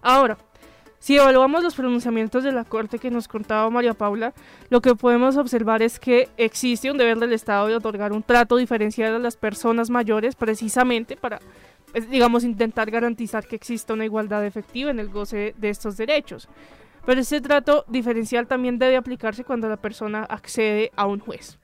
[0.00, 0.38] Ahora,
[0.98, 4.32] si evaluamos los pronunciamientos de la Corte que nos contaba María Paula,
[4.70, 8.56] lo que podemos observar es que existe un deber del Estado de otorgar un trato
[8.56, 11.40] diferenciado a las personas mayores precisamente para,
[12.10, 16.48] digamos, intentar garantizar que exista una igualdad efectiva en el goce de estos derechos.
[17.06, 21.58] Pero ese trato diferencial también debe aplicarse cuando la persona accede a un juez.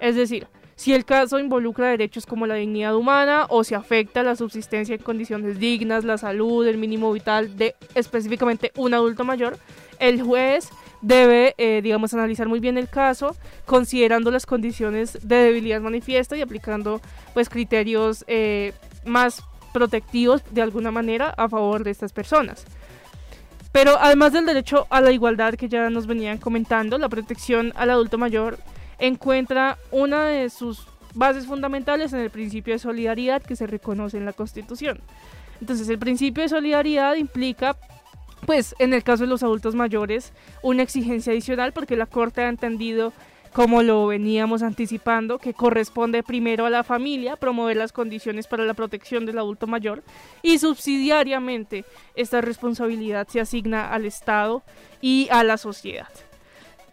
[0.00, 0.46] Es decir,
[0.76, 5.02] si el caso involucra derechos como la dignidad humana o se afecta la subsistencia en
[5.02, 9.56] condiciones dignas, la salud, el mínimo vital de específicamente un adulto mayor,
[10.00, 10.68] el juez
[11.00, 16.40] debe, eh, digamos, analizar muy bien el caso, considerando las condiciones de debilidad manifiesta y
[16.40, 17.00] aplicando,
[17.34, 18.72] pues, criterios eh,
[19.04, 19.44] más
[19.74, 22.64] protectivos de alguna manera a favor de estas personas.
[23.72, 27.90] Pero además del derecho a la igualdad que ya nos venían comentando, la protección al
[27.90, 28.56] adulto mayor
[29.00, 34.26] encuentra una de sus bases fundamentales en el principio de solidaridad que se reconoce en
[34.26, 35.00] la Constitución.
[35.60, 37.76] Entonces, el principio de solidaridad implica,
[38.46, 40.32] pues, en el caso de los adultos mayores,
[40.62, 43.12] una exigencia adicional porque la Corte ha entendido
[43.54, 48.74] como lo veníamos anticipando, que corresponde primero a la familia promover las condiciones para la
[48.74, 50.02] protección del adulto mayor
[50.42, 51.84] y subsidiariamente
[52.16, 54.64] esta responsabilidad se asigna al Estado
[55.00, 56.08] y a la sociedad.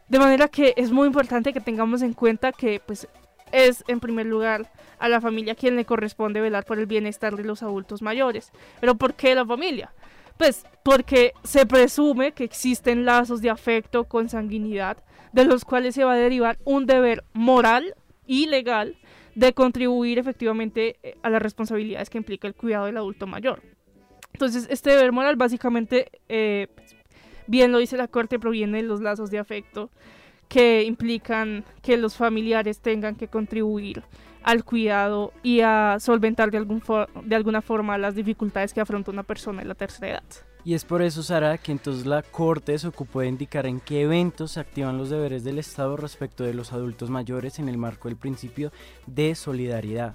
[0.08, 3.08] De manera que es muy importante que tengamos en cuenta que pues
[3.52, 7.44] es en primer lugar a la familia quien le corresponde velar por el bienestar de
[7.44, 8.52] los adultos mayores.
[8.80, 9.94] Pero ¿por qué la familia?
[10.38, 14.98] Pues porque se presume que existen lazos de afecto, con sanguinidad
[15.34, 18.98] de los cuales se va a derivar un deber moral y legal
[19.36, 23.62] de contribuir efectivamente eh, a las responsabilidades que implica el cuidado del adulto mayor.
[24.34, 26.68] Entonces, este deber moral básicamente, eh,
[27.48, 29.90] bien lo dice la Corte, proviene de los lazos de afecto
[30.48, 34.04] que implican que los familiares tengan que contribuir
[34.44, 36.82] al cuidado y a solventar de, algún
[37.24, 40.24] de alguna forma las dificultades que afronta una persona en la tercera edad.
[40.64, 44.02] Y es por eso, Sara, que entonces la Corte se ocupó de indicar en qué
[44.02, 48.10] eventos se activan los deberes del Estado respecto de los adultos mayores en el marco
[48.10, 48.72] del principio
[49.08, 50.14] de solidaridad.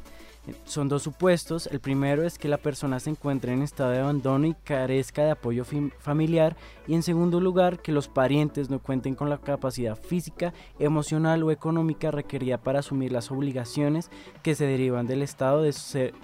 [0.65, 1.67] Son dos supuestos.
[1.67, 5.33] El primero es que la persona se encuentre en estado de abandono y carezca de
[5.33, 5.65] apoyo
[5.99, 6.57] familiar.
[6.87, 11.51] Y en segundo lugar, que los parientes no cuenten con la capacidad física, emocional o
[11.51, 14.11] económica requerida para asumir las obligaciones
[14.45, 15.75] que se derivan del estado de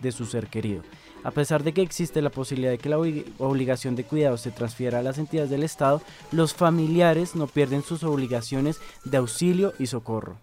[0.01, 0.83] de su ser querido.
[1.25, 4.99] A pesar de que existe la posibilidad de que la obligación de cuidado se transfiera
[4.99, 10.37] a las entidades del Estado, los familiares no pierden sus obligaciones de auxilio y socorro.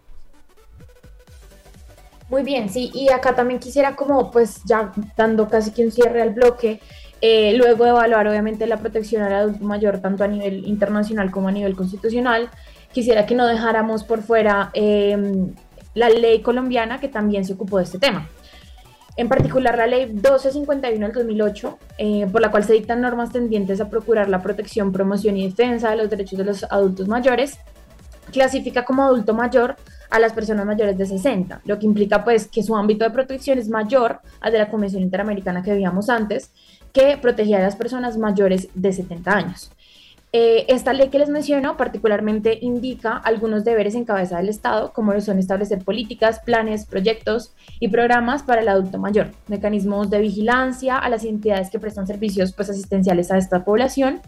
[2.30, 6.22] Muy bien, sí, y acá también quisiera como pues ya dando casi que un cierre
[6.22, 6.80] al bloque,
[7.22, 11.48] eh, luego de evaluar obviamente la protección al adulto mayor tanto a nivel internacional como
[11.48, 12.50] a nivel constitucional,
[12.94, 15.54] quisiera que no dejáramos por fuera em,
[15.96, 18.30] la ley colombiana que también se ocupó de este tema.
[19.19, 23.82] En particular, la ley 1251 del 2008, eh, por la cual se dictan normas tendientes
[23.82, 27.60] a procurar la protección, promoción y defensa de los derechos de los adultos mayores,
[28.32, 29.75] clasifica como adulto mayor
[30.10, 33.60] a las personas mayores de 60, lo que implica pues que su ámbito de protección
[33.60, 36.53] es mayor al de la Convención Interamericana que veíamos antes,
[36.93, 39.69] que protegía a las personas mayores de 70 años.
[40.32, 45.20] Eh, esta ley que les menciono particularmente indica algunos deberes en cabeza del Estado, como
[45.22, 51.10] son establecer políticas, planes, proyectos y programas para el adulto mayor, mecanismos de vigilancia a
[51.10, 54.22] las entidades que prestan servicios pues, asistenciales a esta población,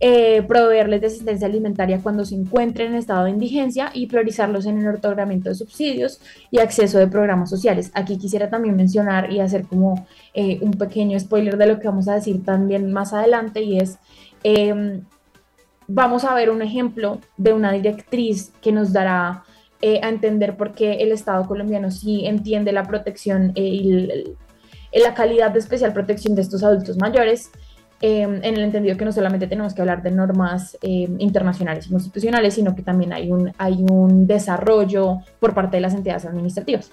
[0.00, 4.78] eh, proveerles de asistencia alimentaria cuando se encuentren en estado de indigencia y priorizarlos en
[4.78, 7.92] el otorgamiento de subsidios y acceso de programas sociales.
[7.94, 12.08] Aquí quisiera también mencionar y hacer como eh, un pequeño spoiler de lo que vamos
[12.08, 13.98] a decir también más adelante y es...
[15.88, 19.44] Vamos a ver un ejemplo de una directriz que nos dará
[19.82, 24.26] eh, a entender por qué el Estado colombiano sí entiende la protección eh, y
[24.98, 27.50] la calidad de especial protección de estos adultos mayores,
[28.00, 31.90] em, en el entendido que no solamente tenemos que hablar de normas em, internacionales y
[31.90, 36.90] constitucionales, sino que también hay un, hay un desarrollo por parte de las entidades administrativas.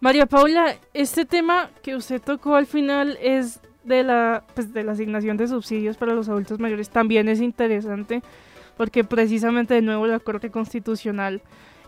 [0.00, 4.92] María Paula, este tema que usted tocó al final es de la, pues, de la
[4.92, 8.22] asignación de subsidios para los adultos mayores también es interesante
[8.76, 11.42] porque precisamente de nuevo la Corte Constitucional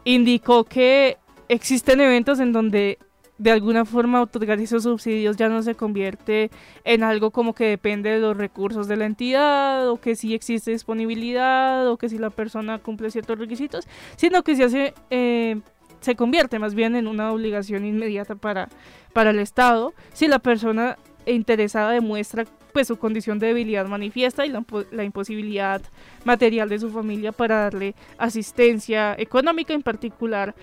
[0.05, 2.99] indicó que existen eventos en donde
[3.39, 6.51] de alguna forma otorgar esos subsidios ya no se convierte
[6.85, 10.71] en algo como que depende de los recursos de la entidad o que si existe
[10.71, 15.61] disponibilidad o que si la persona cumple ciertos requisitos, sino que se hace eh,
[16.03, 18.69] se convierte más bien en una obligación inmediata para,
[19.13, 19.95] para el Estado.
[20.13, 25.83] Si la persona interesada demuestra pues su condición de debilidad manifiesta y la, la, imposibilidad
[26.25, 30.55] material de su familia para darle asistencia económica en particular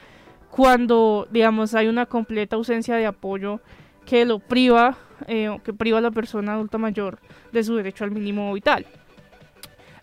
[0.50, 3.62] cuando digamos hay una completa ausencia de apoyo
[4.06, 7.20] que lo priva eh, que priva a la persona adulta mayor
[7.52, 8.86] de su derecho al mínimo vital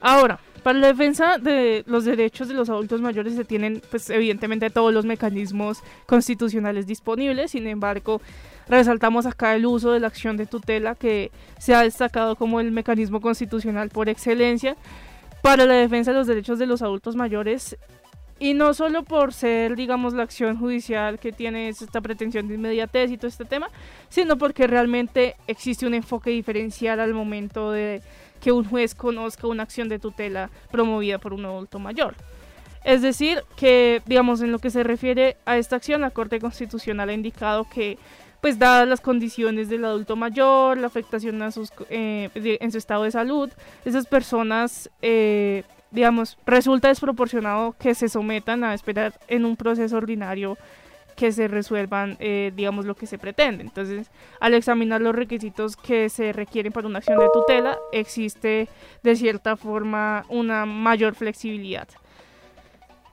[0.00, 4.68] ahora para la defensa de los derechos de los adultos mayores se tienen, pues evidentemente,
[4.68, 7.52] todos los mecanismos constitucionales disponibles.
[7.52, 8.20] Sin embargo,
[8.68, 12.72] resaltamos acá el uso de la acción de tutela que se ha destacado como el
[12.72, 14.76] mecanismo constitucional por excelencia
[15.42, 17.76] para la defensa de los derechos de los adultos mayores
[18.38, 23.10] y no solo por ser, digamos, la acción judicial que tiene esta pretensión de inmediatez
[23.10, 23.70] y todo este tema,
[24.10, 28.02] sino porque realmente existe un enfoque diferencial al momento de
[28.40, 32.14] que un juez conozca una acción de tutela promovida por un adulto mayor.
[32.84, 37.08] Es decir, que, digamos, en lo que se refiere a esta acción, la Corte Constitucional
[37.08, 37.98] ha indicado que,
[38.40, 43.04] pues, dadas las condiciones del adulto mayor, la afectación a sus, eh, en su estado
[43.04, 43.50] de salud,
[43.84, 50.56] esas personas, eh, digamos, resulta desproporcionado que se sometan a esperar en un proceso ordinario
[51.16, 53.64] que se resuelvan, eh, digamos, lo que se pretende.
[53.64, 58.68] Entonces, al examinar los requisitos que se requieren para una acción de tutela, existe
[59.02, 61.88] de cierta forma una mayor flexibilidad.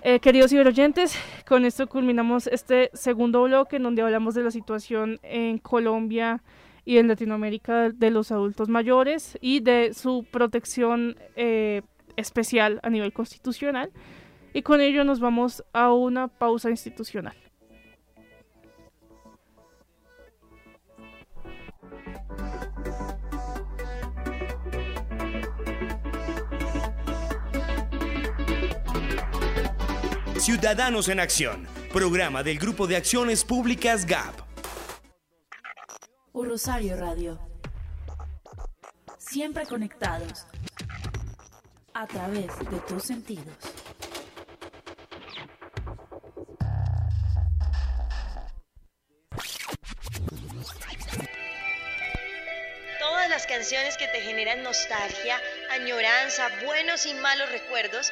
[0.06, 5.18] Eh, queridos ciberoyentes, con esto culminamos este segundo bloque en donde hablamos de la situación
[5.24, 6.44] en Colombia
[6.84, 11.84] y en Latinoamérica de los adultos mayores y de su protección eh,
[12.18, 13.92] especial a nivel constitucional.
[14.54, 17.38] Y con ello nos vamos a una pausa institucional.
[30.44, 34.42] Ciudadanos en Acción, programa del Grupo de Acciones Públicas GAP.
[36.34, 37.40] Un Rosario Radio.
[39.18, 40.46] Siempre conectados
[41.94, 43.56] a través de tus sentidos.
[53.00, 55.40] Todas las canciones que te generan nostalgia,
[55.72, 58.12] añoranza, buenos y malos recuerdos,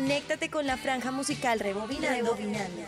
[0.00, 2.34] Conéctate con la franja musical Rebobinando,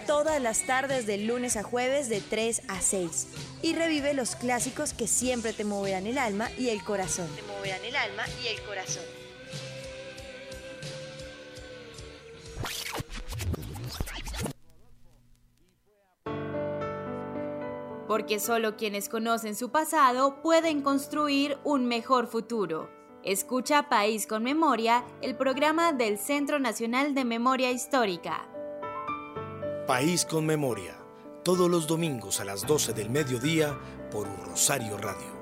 [0.07, 3.29] todas las tardes de lunes a jueves de 3 a 6
[3.61, 7.29] y revive los clásicos que siempre te moverán el alma y el corazón.
[7.37, 9.05] Te moverán el alma y el corazón.
[18.09, 23.02] Porque solo quienes conocen su pasado pueden construir un mejor futuro.
[23.25, 28.49] Escucha País con Memoria, el programa del Centro Nacional de Memoria Histórica.
[29.87, 30.97] País con Memoria,
[31.45, 33.79] todos los domingos a las 12 del mediodía
[34.11, 35.42] por Rosario Radio.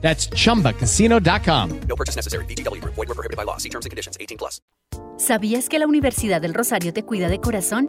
[0.00, 1.80] That's chumbacasino.com.
[1.86, 2.46] No purchase necessary.
[2.46, 2.82] BGW.
[2.84, 3.58] Void were prohibited by law.
[3.58, 4.16] See terms and conditions.
[4.18, 4.62] 18 plus.
[5.18, 7.88] ¿Sabías que la Universidad del Rosario te cuida de corazón?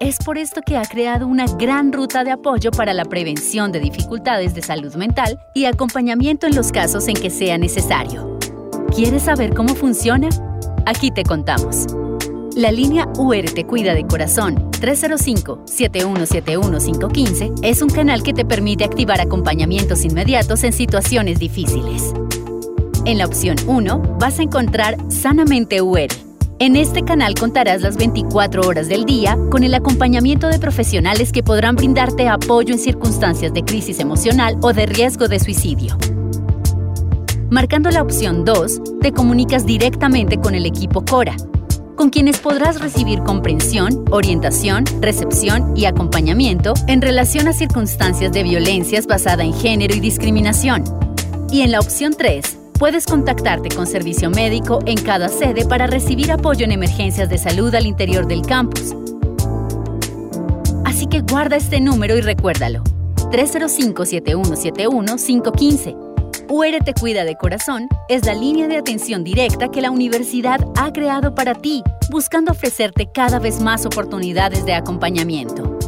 [0.00, 3.80] Es por esto que ha creado una gran ruta de apoyo para la prevención de
[3.80, 8.38] dificultades de salud mental y acompañamiento en los casos en que sea necesario.
[8.94, 10.28] ¿Quieres saber cómo funciona?
[10.86, 11.86] Aquí te contamos.
[12.58, 19.20] La línea UR Te Cuida de Corazón 305-7171515 es un canal que te permite activar
[19.20, 22.12] acompañamientos inmediatos en situaciones difíciles.
[23.04, 26.08] En la opción 1 vas a encontrar Sanamente UR.
[26.58, 31.44] En este canal contarás las 24 horas del día con el acompañamiento de profesionales que
[31.44, 35.96] podrán brindarte apoyo en circunstancias de crisis emocional o de riesgo de suicidio.
[37.50, 41.36] Marcando la opción 2, te comunicas directamente con el equipo Cora,
[41.98, 49.08] con quienes podrás recibir comprensión, orientación, recepción y acompañamiento en relación a circunstancias de violencias
[49.08, 50.84] basada en género y discriminación.
[51.50, 56.30] Y en la opción 3, puedes contactarte con servicio médico en cada sede para recibir
[56.30, 58.94] apoyo en emergencias de salud al interior del campus.
[60.84, 62.84] Así que guarda este número y recuérdalo.
[63.32, 66.07] 305-7171-515
[66.50, 70.92] UR Te Cuida de Corazón es la línea de atención directa que la universidad ha
[70.94, 75.78] creado para ti, buscando ofrecerte cada vez más oportunidades de acompañamiento.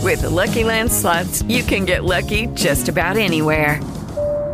[0.00, 3.80] With the Lucky Land slots, you can get lucky just about anywhere.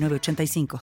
[0.00, 0.80] 906985.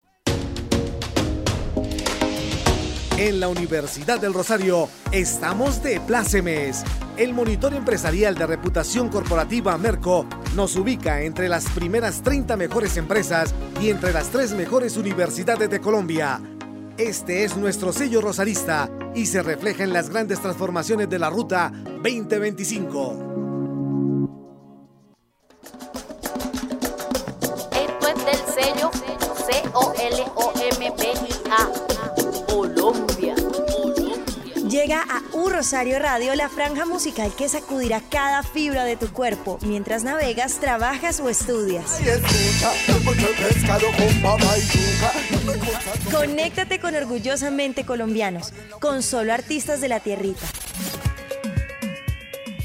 [3.17, 6.83] En la Universidad del Rosario estamos de plácemes.
[7.17, 13.55] El monitor empresarial de reputación corporativa Merco nos ubica entre las primeras 30 mejores empresas
[13.81, 16.39] y entre las tres mejores universidades de Colombia.
[16.99, 21.71] Este es nuestro sello rosarista y se refleja en las grandes transformaciones de la Ruta
[22.03, 23.26] 2025.
[30.67, 32.45] C-O-L-O-M-B-I-A.
[32.47, 33.35] Colombia.
[34.69, 39.59] Llega a U Rosario Radio la franja musical que sacudirá cada fibra de tu cuerpo
[39.61, 41.99] mientras navegas, trabajas o estudias.
[46.11, 50.45] Conéctate con Orgullosamente Colombianos, con solo artistas de la tierrita.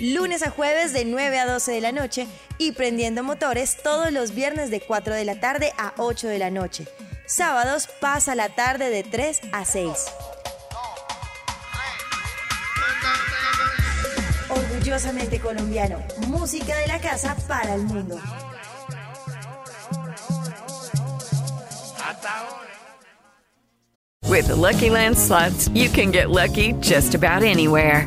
[0.00, 2.26] Lunes a jueves de 9 a 12 de la noche
[2.58, 6.50] y prendiendo motores todos los viernes de 4 de la tarde a 8 de la
[6.50, 6.86] noche.
[7.34, 9.90] Sábados pasa la tarde de 3 a 6.
[14.50, 15.96] Orgullosamente colombiano,
[16.28, 18.20] música de la casa para el mundo.
[24.28, 28.06] With Lucky Land slots, you can get lucky just about anywhere.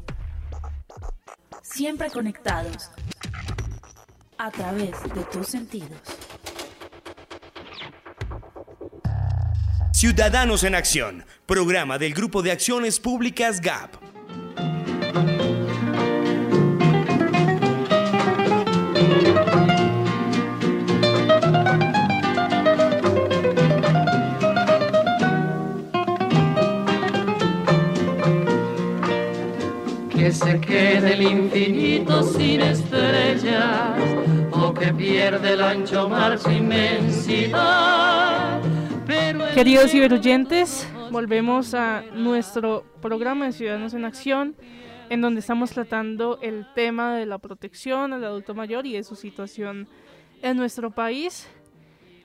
[1.73, 2.91] Siempre conectados.
[4.37, 6.01] A través de tus sentidos.
[9.93, 14.10] Ciudadanos en Acción, programa del Grupo de Acciones Públicas GAP.
[35.81, 37.01] Ancho mar su inmensidad.
[39.07, 44.55] Pero el Queridos ciberoyentes, volvemos a nuestro programa de Ciudadanos en Acción,
[45.09, 49.15] en donde estamos tratando el tema de la protección al adulto mayor y de su
[49.15, 49.87] situación
[50.43, 51.49] en nuestro país.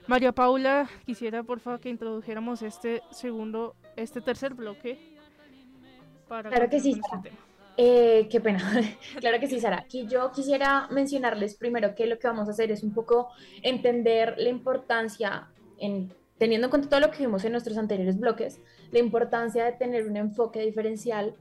[0.05, 5.17] María Paula, quisiera por favor que introdujéramos este segundo, este tercer bloque.
[6.27, 7.46] Para Claro que sí, este tema.
[7.77, 8.59] Eh, qué pena.
[9.19, 9.77] claro que sí, Sara.
[9.77, 13.29] Aquí yo quisiera mencionarles primero que lo que vamos a hacer es un poco
[13.61, 15.47] entender la importancia,
[15.77, 18.59] en, teniendo en cuenta todo lo que vimos en nuestros anteriores bloques,
[18.91, 21.35] la importancia de tener un enfoque diferencial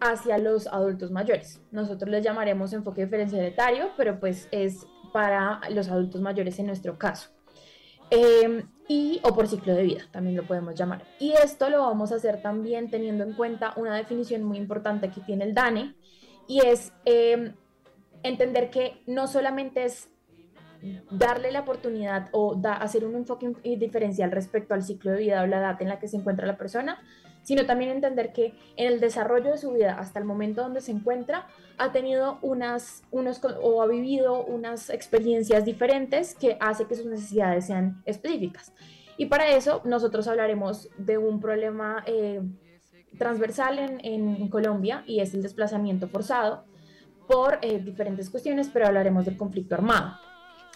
[0.00, 1.60] hacia los adultos mayores.
[1.72, 6.98] Nosotros les llamaremos enfoque diferencial etario, pero pues es para los adultos mayores en nuestro
[6.98, 7.35] caso.
[8.10, 11.02] Eh, y, o por ciclo de vida, también lo podemos llamar.
[11.18, 15.20] Y esto lo vamos a hacer también teniendo en cuenta una definición muy importante que
[15.20, 15.94] tiene el DANE,
[16.46, 17.52] y es eh,
[18.22, 20.08] entender que no solamente es
[21.10, 25.58] darle la oportunidad o hacer un enfoque diferencial respecto al ciclo de vida o la
[25.58, 27.02] edad en la que se encuentra la persona,
[27.46, 30.90] sino también entender que en el desarrollo de su vida hasta el momento donde se
[30.90, 31.46] encuentra
[31.78, 37.66] ha tenido unas unos o ha vivido unas experiencias diferentes que hace que sus necesidades
[37.66, 38.72] sean específicas.
[39.16, 42.42] Y para eso nosotros hablaremos de un problema eh,
[43.16, 46.64] transversal en, en Colombia y es el desplazamiento forzado
[47.28, 50.18] por eh, diferentes cuestiones, pero hablaremos del conflicto armado.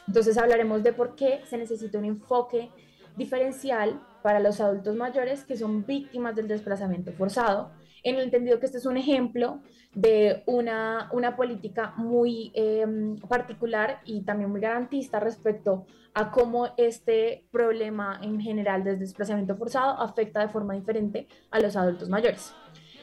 [0.07, 2.71] Entonces hablaremos de por qué se necesita un enfoque
[3.17, 7.71] diferencial para los adultos mayores que son víctimas del desplazamiento forzado,
[8.03, 9.61] en el entendido que este es un ejemplo
[9.95, 12.87] de una, una política muy eh,
[13.29, 20.01] particular y también muy garantista respecto a cómo este problema en general del desplazamiento forzado
[20.01, 22.55] afecta de forma diferente a los adultos mayores.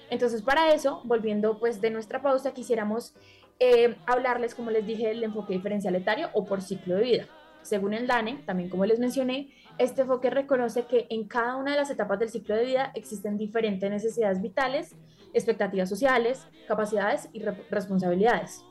[0.10, 3.14] Entonces, para eso, volviendo pues de nuestra pausa, quisiéramos
[3.60, 7.26] eh, hablarles, como les dije, del enfoque diferencial etario o por ciclo de vida.
[7.62, 11.78] Según el DANE, también como les mencioné, este enfoque reconoce que en cada una de
[11.78, 14.96] las etapas del ciclo de vida existen diferentes necesidades vitales,
[15.34, 18.64] expectativas sociales, capacidades y re- responsabilidades.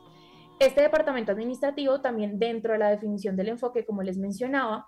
[0.59, 4.87] Este departamento administrativo también dentro de la definición del enfoque, como les mencionaba,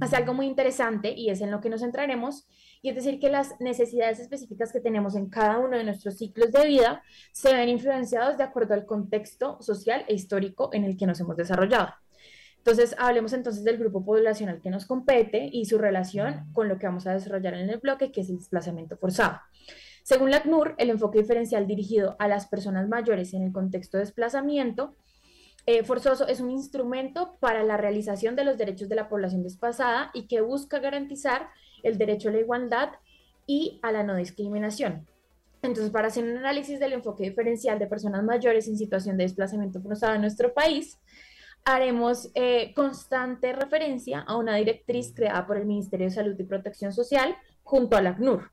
[0.00, 2.46] hace algo muy interesante y es en lo que nos centraremos,
[2.82, 6.52] y es decir, que las necesidades específicas que tenemos en cada uno de nuestros ciclos
[6.52, 11.06] de vida se ven influenciados de acuerdo al contexto social e histórico en el que
[11.06, 11.88] nos hemos desarrollado.
[12.60, 16.86] Entonces, hablemos entonces del grupo poblacional que nos compete y su relación con lo que
[16.86, 19.40] vamos a desarrollar en el bloque, que es el desplazamiento forzado.
[20.02, 24.04] Según la ACNUR, el enfoque diferencial dirigido a las personas mayores en el contexto de
[24.04, 24.94] desplazamiento
[25.66, 30.10] eh, forzoso es un instrumento para la realización de los derechos de la población desplazada
[30.14, 31.48] y que busca garantizar
[31.82, 32.90] el derecho a la igualdad
[33.46, 35.06] y a la no discriminación.
[35.62, 39.80] Entonces, para hacer un análisis del enfoque diferencial de personas mayores en situación de desplazamiento
[39.82, 40.98] forzado en nuestro país,
[41.64, 46.92] haremos eh, constante referencia a una directriz creada por el Ministerio de Salud y Protección
[46.92, 48.50] Social junto a la ACNUR,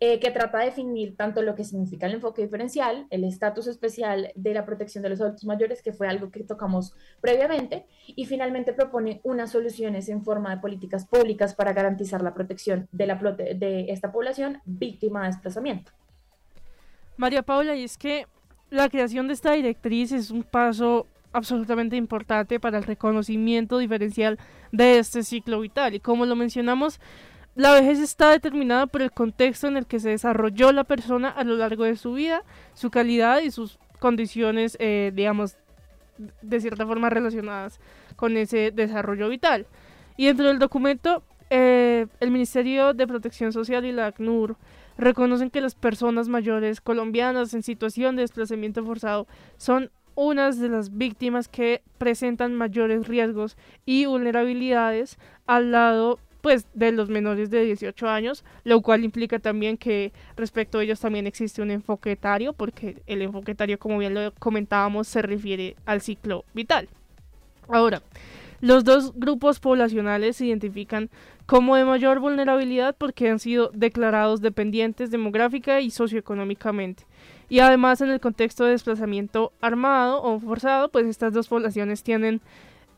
[0.00, 4.30] eh, que trata de definir tanto lo que significa el enfoque diferencial, el estatus especial
[4.36, 8.72] de la protección de los adultos mayores, que fue algo que tocamos previamente, y finalmente
[8.72, 13.18] propone unas soluciones en forma de políticas públicas para garantizar la protección de, la
[13.88, 15.92] esta población víctima de desplazamiento.
[17.16, 18.26] María Paula, y es que
[18.70, 24.38] la creación de esta directriz es un paso absolutamente importante para el reconocimiento diferencial
[24.72, 25.94] de este ciclo vital.
[25.94, 27.00] Y como lo mencionamos,
[27.54, 31.44] la vejez está determinada por el contexto en el que se desarrolló la persona a
[31.44, 35.56] lo largo de su vida, su calidad y sus condiciones, eh, digamos,
[36.42, 37.80] de cierta forma relacionadas
[38.16, 39.66] con ese desarrollo vital.
[40.16, 44.56] Y dentro del documento, eh, el Ministerio de Protección Social y la ACNUR
[44.96, 49.26] reconocen que las personas mayores colombianas en situación de desplazamiento forzado
[49.56, 53.56] son unas de las víctimas que presentan mayores riesgos
[53.86, 55.16] y vulnerabilidades
[55.46, 60.78] al lado pues de los menores de 18 años, lo cual implica también que respecto
[60.78, 65.06] a ellos también existe un enfoque etario, porque el enfoque etario, como bien lo comentábamos,
[65.06, 66.88] se refiere al ciclo vital.
[67.68, 68.02] Ahora,
[68.60, 71.10] los dos grupos poblacionales se identifican
[71.46, 77.04] como de mayor vulnerabilidad porque han sido declarados dependientes demográfica y socioeconómicamente.
[77.48, 82.40] Y además en el contexto de desplazamiento armado o forzado, pues estas dos poblaciones tienen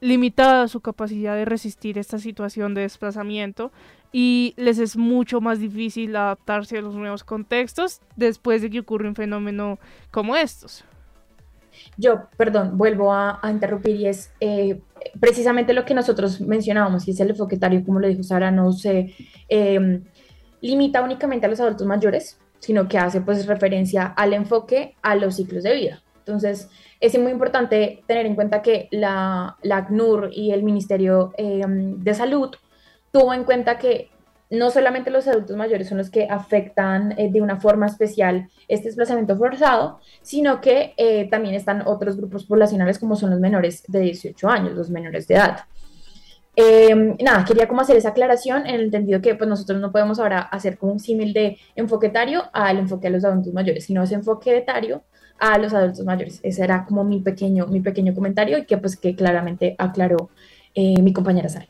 [0.01, 3.71] limitada su capacidad de resistir esta situación de desplazamiento
[4.13, 9.09] y les es mucho más difícil adaptarse a los nuevos contextos después de que ocurre
[9.09, 9.79] un fenómeno
[10.11, 10.85] como estos.
[11.97, 14.81] Yo, perdón, vuelvo a, interrumpir y es eh,
[15.21, 19.15] precisamente lo que nosotros mencionábamos y es el enfoque como lo dijo Sara, no se
[19.49, 20.03] em,
[20.61, 25.37] limita únicamente a los adultos mayores, sino que hace pues referencia al enfoque a los
[25.37, 26.03] ciclos de vida.
[26.19, 26.69] Entonces,
[27.01, 32.15] es muy importante tener en cuenta que la, la ACNUR y el Ministerio em, de
[32.15, 32.51] Salud
[33.11, 34.11] tuvo en cuenta que
[34.51, 38.89] no solamente los adultos mayores son los que afectan eh, de una forma especial este
[38.89, 44.01] desplazamiento forzado, sino que eh, también están otros grupos poblacionales como son los menores de
[44.01, 45.61] 18 años, los menores de edad.
[46.63, 50.19] Em, nada, quería como hacer esa aclaración en el entendido que pues nosotros no podemos
[50.19, 54.03] ahora hacer como un símil de enfoque etario al enfoque a los adultos mayores, sino
[54.03, 55.03] ese enfoque etario
[55.39, 56.39] a los adultos mayores.
[56.43, 60.29] Ese era como mi pequeño, mi pequeño comentario y que pues que claramente aclaró
[60.75, 61.65] eh, mi compañera Sara.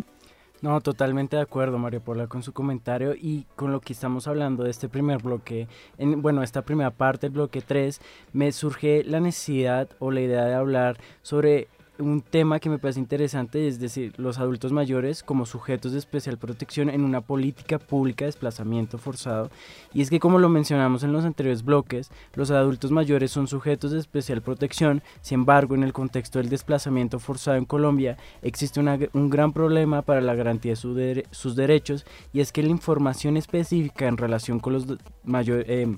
[0.61, 4.65] No, totalmente de acuerdo, Mario Paula, con su comentario y con lo que estamos hablando
[4.65, 5.69] de este primer bloque.
[5.99, 8.01] En, bueno, esta primera parte, el bloque 3,
[8.33, 11.69] me surge la necesidad o la idea de hablar sobre
[12.01, 16.39] un tema que me parece interesante, es decir, los adultos mayores como sujetos de especial
[16.39, 19.51] protección en una política pública de desplazamiento forzado.
[19.93, 23.93] Y es que como lo mencionamos en los anteriores bloques, los adultos mayores son sujetos
[23.93, 29.31] de especial protección, sin embargo, en el contexto del desplazamiento forzado en Colombia existe un
[29.31, 34.17] gran problema para la garantía de sus derechos y es que la información específica en
[34.17, 34.87] relación con los
[35.25, 35.67] mayores...
[35.69, 35.97] Eh,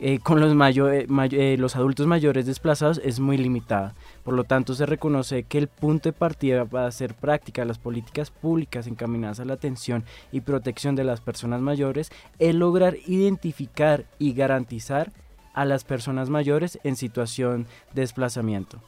[0.00, 3.94] eh, con los, eh, eh, los adultos mayores desplazados es muy limitada.
[4.22, 8.30] Por lo tanto, se reconoce que el punto de partida para hacer práctica las políticas
[8.30, 14.34] públicas encaminadas a la atención y protección de las personas mayores es lograr identificar y
[14.34, 15.10] garantizar
[15.52, 18.80] a las personas mayores en situación de desplazamiento.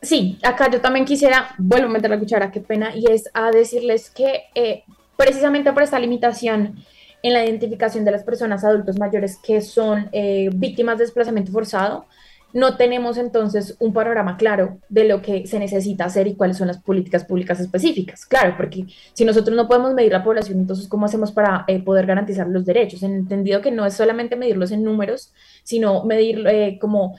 [0.00, 3.50] Sí, acá yo también quisiera, vuelvo a meter la cuchara, qué pena, y es a
[3.50, 4.84] decirles que
[5.16, 6.82] precisamente por esta limitación
[7.22, 12.06] en la identificación de las personas adultos mayores que son eh, víctimas de desplazamiento forzado,
[12.52, 16.66] no tenemos entonces un panorama claro de lo que se necesita hacer y cuáles son
[16.66, 18.26] las políticas públicas específicas.
[18.26, 22.06] Claro, porque si nosotros no podemos medir la población, entonces ¿cómo hacemos para eh, poder
[22.06, 23.02] garantizar los derechos?
[23.02, 27.16] En entendido que no es solamente medirlos en números, sino medir eh, como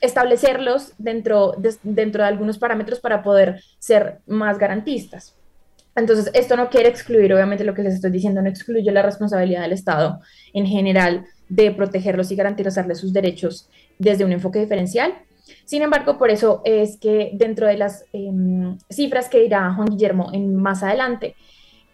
[0.00, 5.34] establecerlos dentro dentro de algunos parámetros para poder ser más garantistas.
[5.96, 9.62] Entonces, esto no quiere excluir, obviamente lo que les estoy diciendo no excluye la responsabilidad
[9.62, 10.20] del Estado
[10.52, 13.68] en general de protegerlos y garantizarles sus derechos
[13.98, 15.14] desde un enfoque diferencial.
[15.64, 20.30] Sin embargo, por eso es que dentro de las em, cifras que dirá Juan Guillermo
[20.32, 21.36] en, más adelante,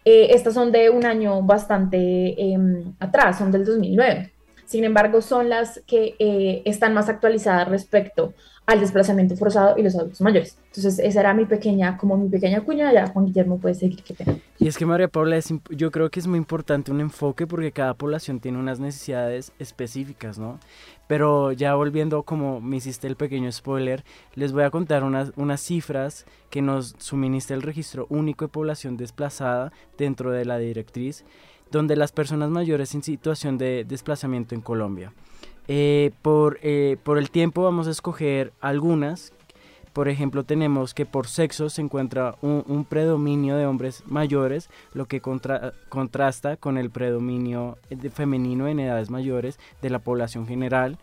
[0.03, 4.31] eh, estas son de un año bastante em, atrás, son del 2009.
[4.65, 8.33] Sin embargo, son las que eh, están más actualizadas respecto
[8.65, 10.57] al desplazamiento forzado y los adultos mayores.
[10.67, 14.03] Entonces, esa era mi pequeña, como mi pequeña cuña, ya Juan Guillermo puede seguir.
[14.03, 14.15] que
[14.59, 15.39] Y es que María Paula,
[15.69, 20.39] yo creo que es muy importante un enfoque porque cada población tiene unas necesidades específicas,
[20.39, 20.59] ¿no?
[21.07, 24.05] Pero ya volviendo, como me hiciste el pequeño spoiler,
[24.35, 28.95] les voy a contar unas, unas cifras que nos suministra el registro único de población
[28.95, 31.25] desplazada dentro de la directriz
[31.71, 35.13] donde las personas mayores en situación de desplazamiento en Colombia.
[35.73, 39.31] Eh, por, eh, por el tiempo vamos a escoger algunas.
[39.93, 45.21] Por ejemplo, tenemos que por sexo se encuentra un, predominio de hombres mayores, lo que
[45.21, 47.77] contrasta con el predominio
[48.13, 50.97] femenino en edades mayores de la población general.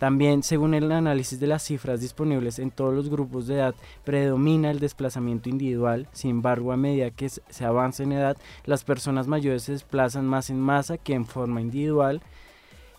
[0.00, 4.72] También, según el análisis de las cifras disponibles en todos los grupos de edad, predomina
[4.72, 6.08] el desplazamiento individual.
[6.12, 10.50] Sin embargo, a medida que se avanza en edad, las personas mayores se desplazan más
[10.50, 12.20] en masa que en forma individual.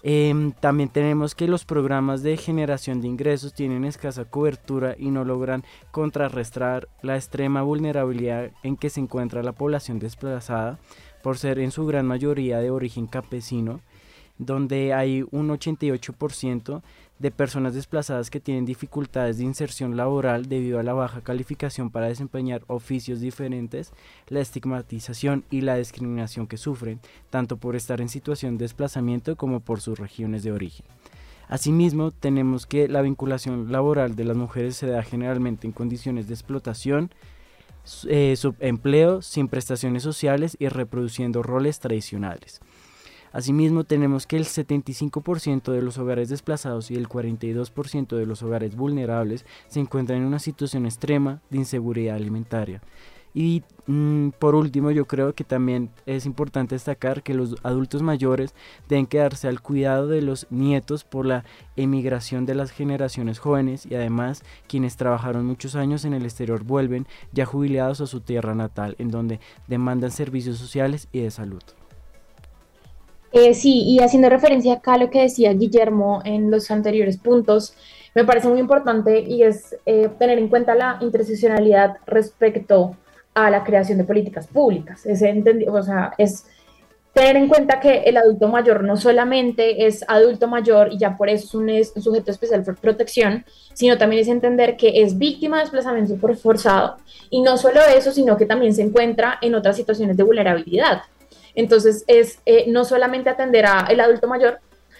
[0.01, 5.25] Em, también tenemos que los programas de generación de ingresos tienen escasa cobertura y no
[5.25, 10.79] logran contrarrestar la extrema vulnerabilidad en que se encuentra la población desplazada
[11.21, 13.81] por ser en su gran mayoría de origen campesino
[14.39, 16.81] donde hay un 88%
[17.19, 22.07] de personas desplazadas que tienen dificultades de inserción laboral debido a la baja calificación para
[22.07, 23.91] desempeñar oficios diferentes,
[24.27, 26.99] la estigmatización y la discriminación que sufren,
[27.29, 30.85] tanto por estar en situación de desplazamiento como por sus regiones de origen.
[31.49, 36.35] Asimismo, tenemos que la vinculación laboral de las mujeres se da generalmente en condiciones de
[36.35, 37.11] explotación,
[38.07, 42.61] eh, subempleo, sin prestaciones sociales y reproduciendo roles tradicionales.
[43.31, 48.75] Asimismo, tenemos que el 75% de los hogares desplazados y el 42% de los hogares
[48.75, 52.81] vulnerables se encuentran en una situación extrema de inseguridad alimentaria.
[53.33, 58.55] Y mm, por último, yo creo que también es importante destacar que los adultos mayores
[58.87, 63.95] deben quedarse al cuidado de los nietos por la emigración de las generaciones jóvenes y
[63.95, 68.95] además quienes trabajaron muchos años en el exterior vuelven ya jubilados a su tierra natal,
[68.97, 71.61] en donde demandan servicios sociales y de salud.
[73.31, 77.75] Eh, sí, y haciendo referencia acá a lo que decía Guillermo en los anteriores puntos,
[78.15, 82.95] me parece muy importante y es eh, tener en cuenta la interseccionalidad respecto
[83.33, 85.05] a la creación de políticas públicas.
[85.05, 85.21] Es,
[85.67, 86.45] o sea, es
[87.13, 91.29] tener en cuenta que el adulto mayor no solamente es adulto mayor y ya por
[91.29, 95.17] eso es un, es un sujeto especial por protección, sino también es entender que es
[95.17, 96.97] víctima de desplazamiento por forzado
[97.29, 101.03] y no solo eso, sino que también se encuentra en otras situaciones de vulnerabilidad.
[101.59, 104.59] Entonces, es eh, no solamente atender al adulto mayor,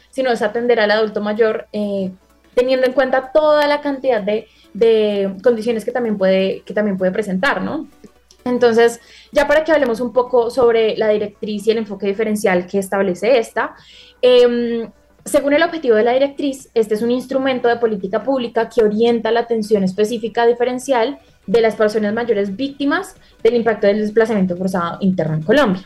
[0.09, 2.11] sino es atender al adulto mayor eh,
[2.53, 4.45] teniendo en cuenta toda la cantidad de,
[5.41, 7.87] condiciones que también, puede, que también puede presentar, ¿no?
[8.43, 8.99] Entonces,
[9.31, 13.39] ya para que hablemos un poco sobre la directriz y el enfoque diferencial que establece
[13.39, 13.75] esta,
[14.21, 14.91] em,
[15.23, 19.31] según el objetivo de la directriz, este es un instrumento de política pública que orienta
[19.31, 25.35] la atención específica diferencial de las personas mayores víctimas del impacto del desplazamiento forzado interno
[25.35, 25.83] en Colombia.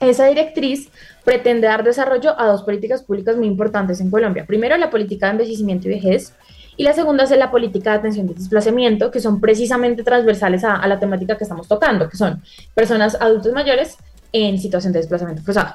[0.00, 0.90] Esa directriz
[1.24, 4.46] pretende dar desarrollo a dos políticas públicas muy importantes en Colombia.
[4.46, 6.34] Primero, la política de envejecimiento y vejez,
[6.76, 10.86] y la segunda es la política de atención de desplazamiento, que son precisamente transversales a,
[10.86, 12.40] la temática que estamos tocando, que son
[12.74, 13.96] personas adultos mayores
[14.32, 15.74] en situación de desplazamiento forzado.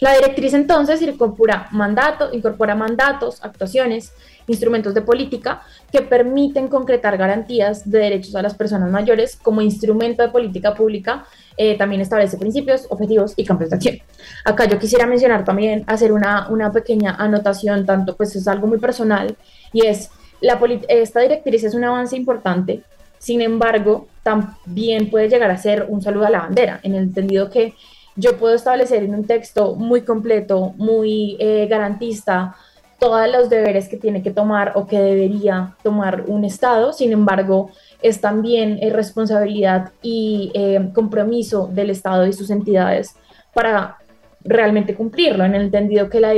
[0.00, 4.12] La directriz entonces incorpora, mandato, incorpora mandatos, actuaciones,
[4.46, 10.22] instrumentos de política que permiten concretar garantías de derechos a las personas mayores como instrumento
[10.22, 11.24] de política pública.
[11.56, 13.98] Eh, también establece principios, objetivos y campos de acción.
[14.44, 18.78] Acá yo quisiera mencionar también, hacer una, una pequeña anotación, tanto pues es algo muy
[18.78, 19.36] personal,
[19.72, 22.82] y es, la esta directriz es un avance importante,
[23.18, 27.48] sin embargo, también puede llegar a ser un saludo a la bandera, en el entendido
[27.48, 27.74] que
[28.16, 32.56] yo puedo establecer en un texto muy completo, muy eh, garantista,
[32.98, 37.70] todos los deberes que tiene que tomar o que debería tomar un Estado, sin embargo,
[38.00, 43.14] es también eh, responsabilidad y eh, compromiso del Estado y sus entidades
[43.52, 43.98] para
[44.42, 46.32] realmente cumplirlo, en el entendido que la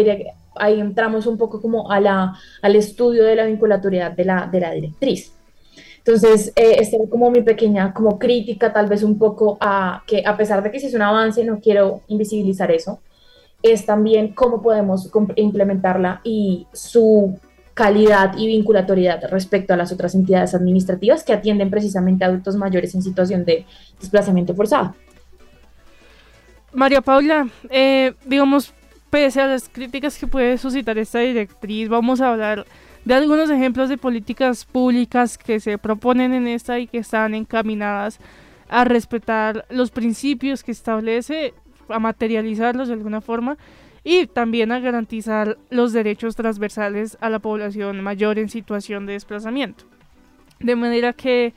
[0.58, 4.60] ahí entramos un poco como a la, al estudio de la vinculatoriedad de la, de
[4.60, 5.32] la directriz.
[6.06, 10.22] Entonces, eh, esta es como mi pequeña como crítica, tal vez un poco a que
[10.24, 13.00] a pesar de que sí es un avance, no quiero invisibilizar eso,
[13.60, 17.36] es también cómo podemos implementarla y su
[17.74, 22.94] calidad y vinculatoriedad respecto a las otras entidades administrativas que atienden precisamente a adultos mayores
[22.94, 23.66] en situación de
[23.98, 24.94] desplazamiento forzado.
[26.72, 28.72] María Paula, eh, digamos,
[29.10, 32.64] pese a las críticas que puede suscitar esta directriz, vamos a hablar
[33.06, 38.18] de algunos ejemplos de políticas públicas que se proponen en esta y que están encaminadas
[38.68, 41.54] a respetar los principios que establece,
[41.88, 43.58] a materializarlos de alguna forma
[44.02, 49.84] y también a garantizar los derechos transversales a la población mayor en situación de desplazamiento.
[50.58, 51.54] De manera que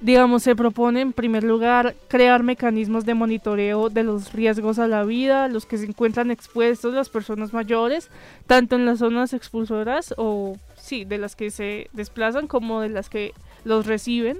[0.00, 5.02] digamos, se propone en primer lugar crear mecanismos de monitoreo de los riesgos a la
[5.02, 8.10] vida, los que se encuentran expuestos las personas mayores,
[8.46, 13.08] tanto en las zonas expulsoras o sí, de las que se desplazan como de las
[13.08, 13.32] que
[13.64, 14.38] los reciben.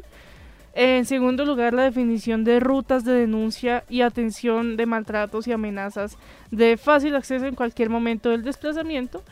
[0.74, 6.18] En segundo lugar, la definición de rutas de denuncia y atención de maltratos y amenazas
[6.50, 9.22] de fácil acceso en cualquier momento del desplazamiento.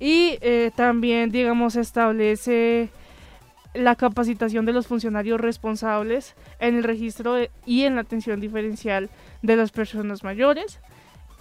[0.00, 2.88] Y eh, también, digamos, establece
[3.72, 7.36] la capacitación de los funcionarios responsables en el registro
[7.66, 9.10] y en la atención diferencial
[9.42, 10.80] de las personas mayores.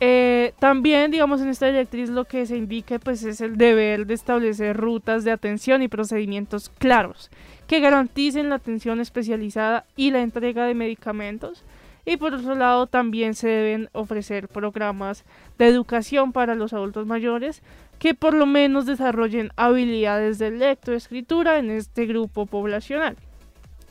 [0.02, 4.14] Eh, también, digamos, en esta directriz lo que se indica pues, es el deber de
[4.14, 7.30] establecer rutas de atención y procedimientos claros
[7.68, 11.64] que garanticen la atención especializada y la entrega de medicamentos.
[12.06, 15.26] Y por otro lado, también se deben ofrecer programas
[15.60, 17.62] de educación para los adultos mayores
[18.00, 23.18] que por lo menos desarrollen habilidades de lectoescritura en este grupo poblacional.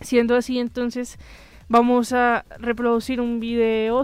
[0.01, 1.19] Siendo así, entonces
[1.69, 4.03] vamos a reproducir un video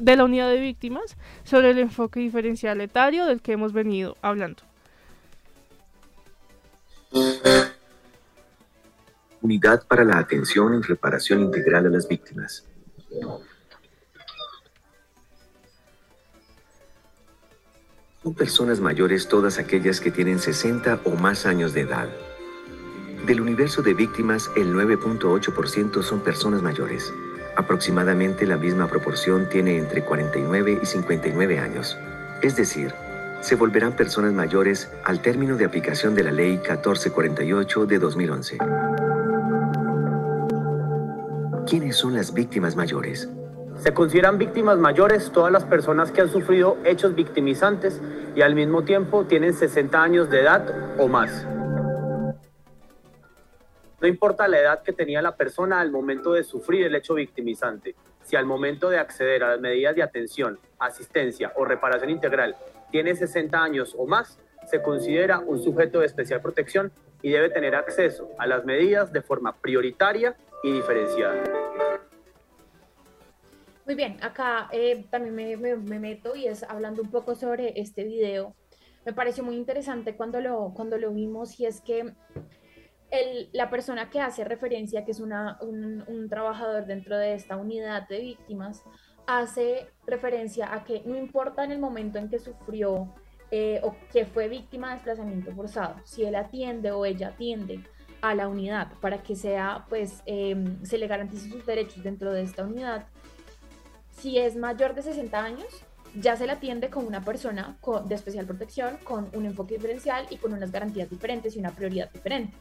[0.00, 4.62] de la unidad de víctimas sobre el enfoque diferencial etario del que hemos venido hablando.
[9.40, 12.64] Unidad para la atención y reparación integral a las víctimas.
[18.22, 22.08] Son personas mayores todas aquellas que tienen 60 o más años de edad.
[23.24, 27.12] Del universo de víctimas, el 9.8% son personas mayores.
[27.56, 31.98] Aproximadamente la misma proporción tiene entre 49 y 59 años.
[32.42, 32.92] Es decir,
[33.40, 38.58] se volverán personas mayores al término de aplicación de la Ley 1448 de 2011.
[41.66, 43.28] ¿Quiénes son las víctimas mayores?
[43.78, 48.00] Se consideran víctimas mayores todas las personas que han sufrido hechos victimizantes
[48.34, 50.66] y al mismo tiempo tienen 60 años de edad
[50.98, 51.46] o más.
[54.06, 57.96] No importa la edad que tenía la persona al momento de sufrir el hecho victimizante,
[58.22, 62.54] si al momento de acceder a las medidas de atención, asistencia o reparación integral
[62.92, 64.38] tiene 60 años o más,
[64.70, 69.22] se considera un sujeto de especial protección y debe tener acceso a las medidas de
[69.22, 71.42] forma prioritaria y diferenciada.
[73.86, 77.72] Muy bien, acá eh, también me, me, me, meto y es hablando un poco sobre
[77.80, 78.54] este video.
[79.04, 82.14] Me pareció muy interesante cuando lo, cuando lo vimos y es que
[83.10, 87.56] el, la persona que hace referencia, que es una, un, un trabajador dentro de esta
[87.56, 88.82] unidad de víctimas,
[89.26, 93.12] hace referencia a que no importa en el momento en que sufrió
[93.50, 97.80] eh, o que fue víctima de desplazamiento forzado, si él atiende o ella atiende
[98.20, 102.42] a la unidad para que sea, pues, eh, se le garantice sus derechos dentro de
[102.42, 103.06] esta unidad,
[104.10, 105.84] si es mayor de 60 años,
[106.18, 110.26] ya se le atiende con una persona con, de especial protección, con un enfoque diferencial
[110.30, 112.56] y con unas garantías diferentes y una prioridad diferente.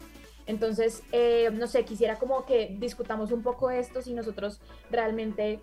[0.45, 5.59] Entonces, eh, no sé, quisiera como que discutamos un poco esto, si nosotros realmente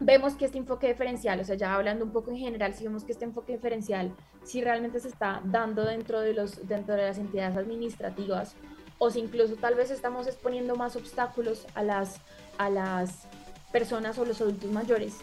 [0.00, 3.04] vemos que este enfoque diferencial, o sea, ya hablando un poco en general, si vemos
[3.04, 7.18] que este enfoque diferencial, si realmente se está dando dentro de, los, dentro de las
[7.18, 8.54] entidades administrativas,
[8.98, 12.20] o si incluso tal vez estamos exponiendo más obstáculos a las,
[12.56, 13.28] a las
[13.72, 15.18] personas o los adultos mayores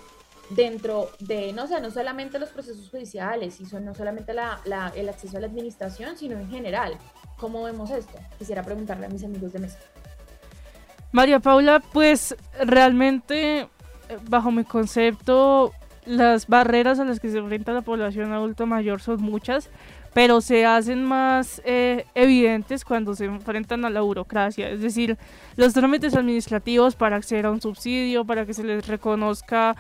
[0.50, 5.10] dentro de, no sé, no solamente los procesos judiciales, y no solamente la, la, el
[5.10, 6.98] acceso a la administración, sino en general.
[7.38, 8.18] ¿Cómo vemos esto?
[8.38, 9.80] Quisiera preguntarle a mis amigos de mesa.
[11.12, 13.68] María Paula, pues realmente
[14.30, 15.74] bajo mi concepto,
[16.06, 19.70] las barreras a las que se enfrenta la población adulta mayor son muchas,
[20.14, 25.18] pero se hacen más eh, evidentes cuando se enfrentan a la burocracia, es decir,
[25.56, 29.76] los trámites administrativos para acceder a un subsidio, para que se les reconozca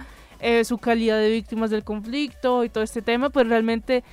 [0.46, 4.04] eh, su calidad de víctimas del conflicto y todo este tema, pues realmente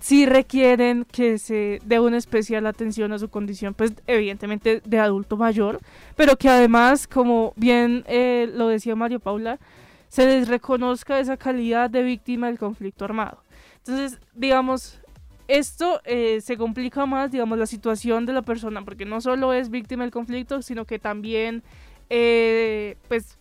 [0.00, 5.36] sí requieren que se dé una especial atención a su condición, pues evidentemente de adulto
[5.36, 5.78] mayor,
[6.16, 9.58] pero que además, como bien eh, lo decía Mario Paula,
[10.08, 13.42] se les reconozca esa calidad de víctima del conflicto armado.
[13.76, 15.00] Entonces, digamos,
[15.48, 19.68] esto eh, se complica más, digamos, la situación de la persona, porque no solo es
[19.68, 21.62] víctima del conflicto, sino que también,
[22.08, 23.36] eh, pues,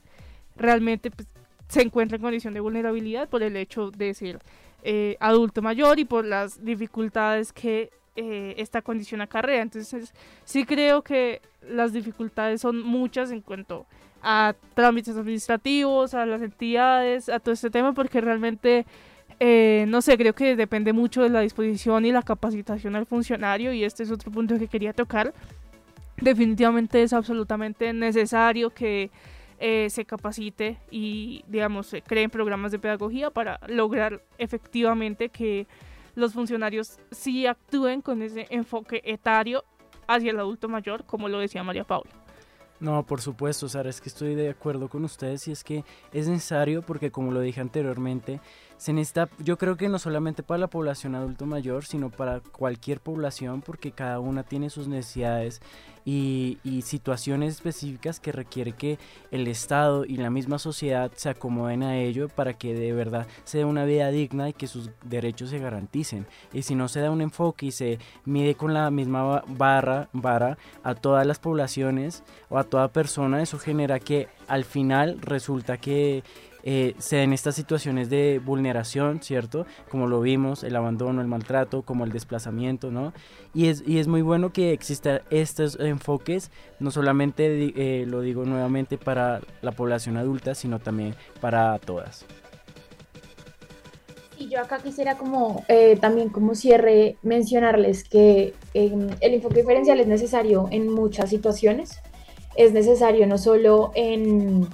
[0.58, 1.30] realmente pues,
[1.72, 4.40] se encuentra en condición de vulnerabilidad por el hecho de ser
[4.84, 9.62] eh, adulto mayor y por las dificultades que eh, esta condición acarrea.
[9.62, 10.14] Entonces,
[10.44, 13.86] sí creo que las dificultades son muchas en cuanto
[14.22, 18.86] a trámites administrativos, a las entidades, a todo este tema, porque realmente,
[19.40, 23.72] eh, no sé, creo que depende mucho de la disposición y la capacitación del funcionario
[23.72, 25.34] y este es otro punto que quería tocar.
[26.18, 29.10] Definitivamente es absolutamente necesario que
[29.64, 35.68] eh, se capacite y, digamos, creen programas de pedagogía para lograr efectivamente que
[36.16, 39.64] los funcionarios sí actúen con ese enfoque etario
[40.08, 42.12] hacia el adulto mayor, como lo decía María Paula.
[42.80, 46.28] No, por supuesto, Sara, es que estoy de acuerdo con ustedes y es que es
[46.28, 48.40] necesario porque como lo dije anteriormente,
[48.78, 53.00] se necesita, yo creo que no solamente para la población adulto mayor, sino para cualquier
[53.00, 55.62] población porque cada una tiene sus necesidades
[56.06, 58.98] y, situaciones específicas que requiere que
[59.30, 63.60] el Estado y la misma sociedad se acomoden a ello para que de verdad se
[63.60, 66.26] dé una vida digna y que sus derechos se garanticen.
[66.54, 70.58] Y si no se da un enfoque y se mide con la misma barra, vara
[70.84, 76.24] a todas las poblaciones o a toda persona, eso genera que al final resulta que
[76.64, 79.66] eh, se den estas situaciones de vulneración, ¿cierto?
[79.90, 83.14] Como lo vimos, el abandono, el maltrato, como el desplazamiento, ¿no?
[83.54, 88.46] Y es, y es muy bueno que existan estos enfoques, no solamente eh, lo digo
[88.46, 92.26] nuevamente para la población adulta, sino también para todas.
[94.42, 100.00] Y yo acá quisiera como eh, también como cierre mencionarles que em, el enfoque diferencial
[100.00, 102.00] es necesario en muchas situaciones.
[102.56, 104.68] Es necesario no solo en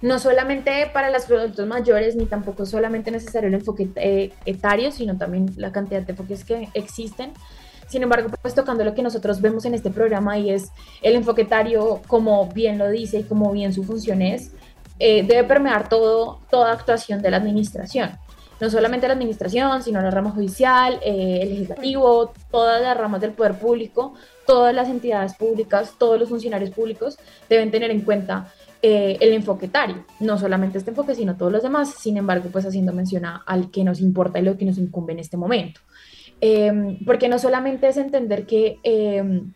[0.00, 5.16] no solamente para los adultos mayores, ni tampoco solamente necesario el enfoque eh, etario, sino
[5.16, 7.32] también la cantidad de enfoques que existen.
[7.88, 10.70] Sin embargo, pues tocando lo que nosotros vemos en este programa y es
[11.02, 14.52] el enfoque etario, como bien lo dice y como bien su función es,
[14.98, 18.18] eh, debe permear todo, toda actuación de la administración.
[18.60, 23.32] No solamente la administración, sino la rama judicial, eh, el legislativo, todas las ramas del
[23.32, 24.14] poder público,
[24.46, 27.18] todas las entidades públicas, todos los funcionarios públicos
[27.48, 31.62] deben tener en cuenta eh, el enfoque etario, no solamente este enfoque, sino todos los
[31.62, 35.12] demás, sin embargo, pues haciendo mención al que nos importa y lo que nos incumbe
[35.12, 35.80] en este momento.
[36.40, 39.52] Em, porque no solamente es entender que em,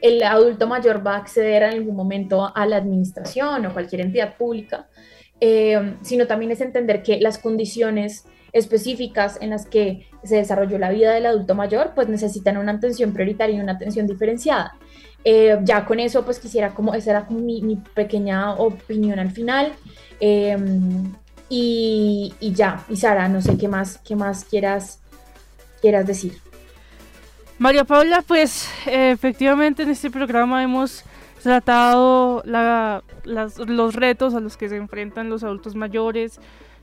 [0.00, 4.36] el adulto mayor va a acceder en algún momento a la administración o cualquier entidad
[4.36, 4.88] pública,
[5.40, 10.90] eh, sino también es entender que las condiciones específicas en las que se desarrolló la
[10.90, 14.74] vida del adulto mayor, pues necesitan una atención prioritaria y una atención diferenciada.
[15.24, 19.30] Eh, ya con eso, pues quisiera como, esa era como mi, mi pequeña opinión al
[19.30, 19.72] final.
[20.20, 20.56] Eh,
[21.48, 25.00] y, y, ya, y Sara, no sé qué más, qué más quieras,
[25.80, 26.38] quieras decir.
[27.58, 31.04] María Paula, pues efectivamente en este programa hemos
[31.42, 36.38] tratado la, las, los retos a los que se enfrentan los adultos mayores,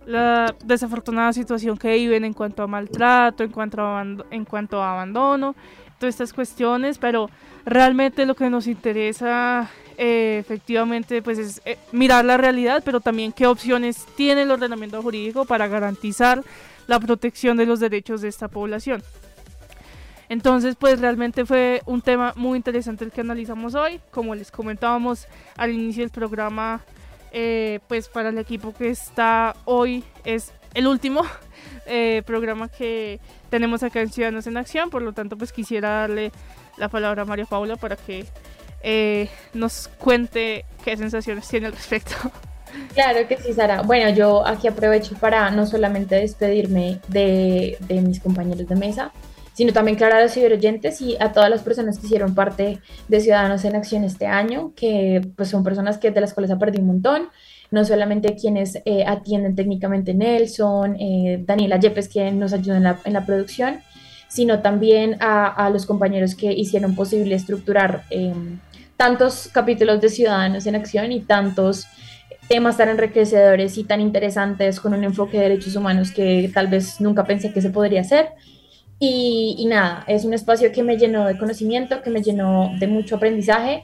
[0.05, 4.93] la desafortunada situación que viven en cuanto a maltrato, en cuanto a, en cuanto a
[4.93, 5.55] abandono,
[5.99, 7.29] todas estas cuestiones, pero
[7.65, 13.31] realmente lo que nos interesa eh, efectivamente pues es eh, mirar la realidad, pero también
[13.31, 16.43] qué opciones tiene el ordenamiento jurídico para garantizar
[16.87, 19.01] la protección de los derechos de esta población.
[20.27, 24.01] Entonces, pues realmente fue un tema muy interesante el que analizamos hoy.
[24.11, 26.81] Como les comentábamos al inicio del programa,
[27.31, 31.21] eh, pues para el equipo que está hoy es el último
[31.85, 33.19] eh, programa que
[33.55, 34.89] tenemos acá en Ciudadanos en Acción.
[34.89, 36.33] Por lo tanto, pues quisiera darle
[36.75, 38.25] la palabra a María Paula para que
[38.83, 42.15] eh, nos cuente qué sensaciones tiene al respecto.
[42.93, 43.81] Claro que sí, Sara.
[43.83, 49.13] Bueno, yo aquí aprovecho para no solamente despedirme de, de mis compañeros de mesa,
[49.53, 53.21] sino también claro a los ciberoyentes y a todas las personas que hicieron parte de
[53.21, 56.87] Ciudadanos en Acción este año, que pues son personas que de las cuales aprendí un
[56.87, 57.29] montón,
[57.71, 63.25] no solamente quienes eh, atienden técnicamente Nelson, eh, Daniela Yepes, que nos ayuda en la,
[63.25, 63.81] producción,
[64.27, 68.33] sino también a, a, los compañeros que hicieron posible estructurar eh,
[68.97, 71.87] tantos capítulos de Ciudadanos en Acción y tantos
[72.47, 77.01] temas tan enriquecedores y tan interesantes con un enfoque de derechos humanos que tal vez
[77.01, 78.29] nunca pensé que se podría hacer.
[78.99, 82.87] Y, y, nada, es un espacio que me llenó de conocimiento, que me llenó de
[82.87, 83.83] mucho aprendizaje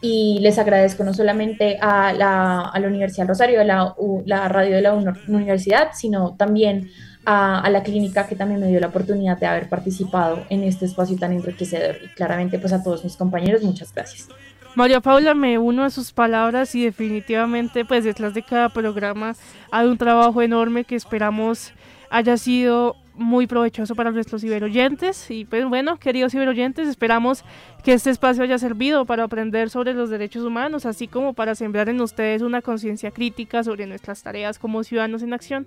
[0.00, 3.94] y les agradezco no solamente a la, a la Universidad Rosario, a la,
[4.24, 6.90] la, radio de la universidad, sino también
[7.24, 10.86] a, a, la clínica que también me dio la oportunidad de haber participado en este
[10.86, 11.96] espacio tan enriquecedor.
[12.02, 14.28] Y claramente pues a todos mis compañeros, muchas gracias.
[14.74, 19.34] María Paula, me uno a sus palabras y definitivamente pues detrás de cada programa
[19.70, 21.72] hay un trabajo enorme que esperamos
[22.08, 25.30] haya sido muy provechoso para nuestros ciberoyentes.
[25.30, 27.44] Y pues bueno, queridos ciberoyentes, esperamos
[27.84, 31.88] que este espacio haya servido para aprender sobre los derechos humanos, así como para sembrar
[31.88, 35.66] en ustedes una conciencia crítica sobre nuestras tareas como ciudadanos en acción.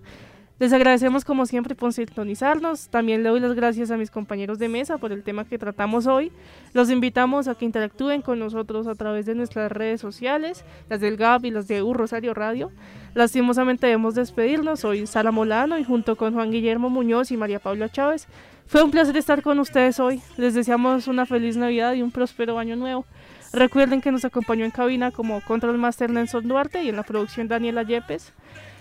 [0.59, 2.87] Les agradecemos como siempre por sintonizarnos.
[2.89, 6.05] También le doy las gracias a mis compañeros de mesa por el tema que tratamos
[6.05, 6.31] hoy.
[6.73, 11.17] Los invitamos a que interactúen con nosotros a través de nuestras redes sociales, las del
[11.17, 12.71] GAP y las de U Rosario Radio.
[13.13, 14.79] Lastimosamente debemos despedirnos.
[14.81, 18.27] Soy Sara Molano y junto con Juan Guillermo Muñoz y María Paula Chávez.
[18.65, 20.21] Fue un placer estar con ustedes hoy.
[20.37, 23.05] Les deseamos una feliz Navidad y un próspero año nuevo.
[23.51, 27.47] Recuerden que nos acompañó en cabina como Control Master Nelson Duarte y en la producción
[27.47, 28.33] Daniela Yepes.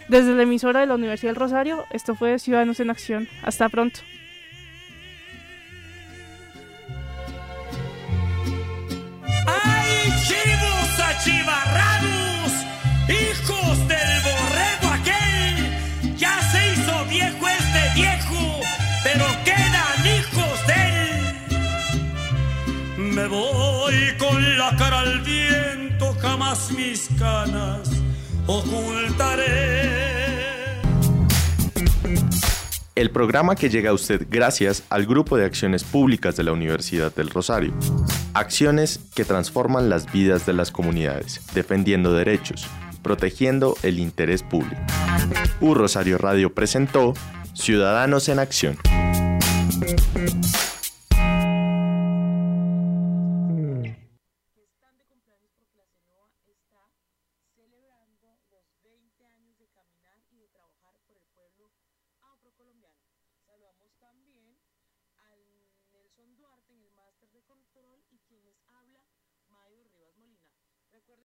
[0.08, 3.28] Desde la emisora de la Universidad del Rosario, esto fue Ciudadanos en Acción.
[3.42, 4.00] Hasta pronto.
[9.46, 12.52] ¡Ay, chivos achivarrados!
[13.08, 13.81] ¡Hijos
[23.14, 27.90] Me voy con la cara al viento, jamás mis canas
[28.46, 29.92] ocultaré.
[32.94, 37.14] El programa que llega a usted gracias al Grupo de Acciones Públicas de la Universidad
[37.14, 37.74] del Rosario.
[38.32, 42.66] Acciones que transforman las vidas de las comunidades, defendiendo derechos,
[43.02, 44.80] protegiendo el interés público.
[45.60, 47.12] U Rosario Radio presentó
[47.52, 48.78] Ciudadanos en Acción.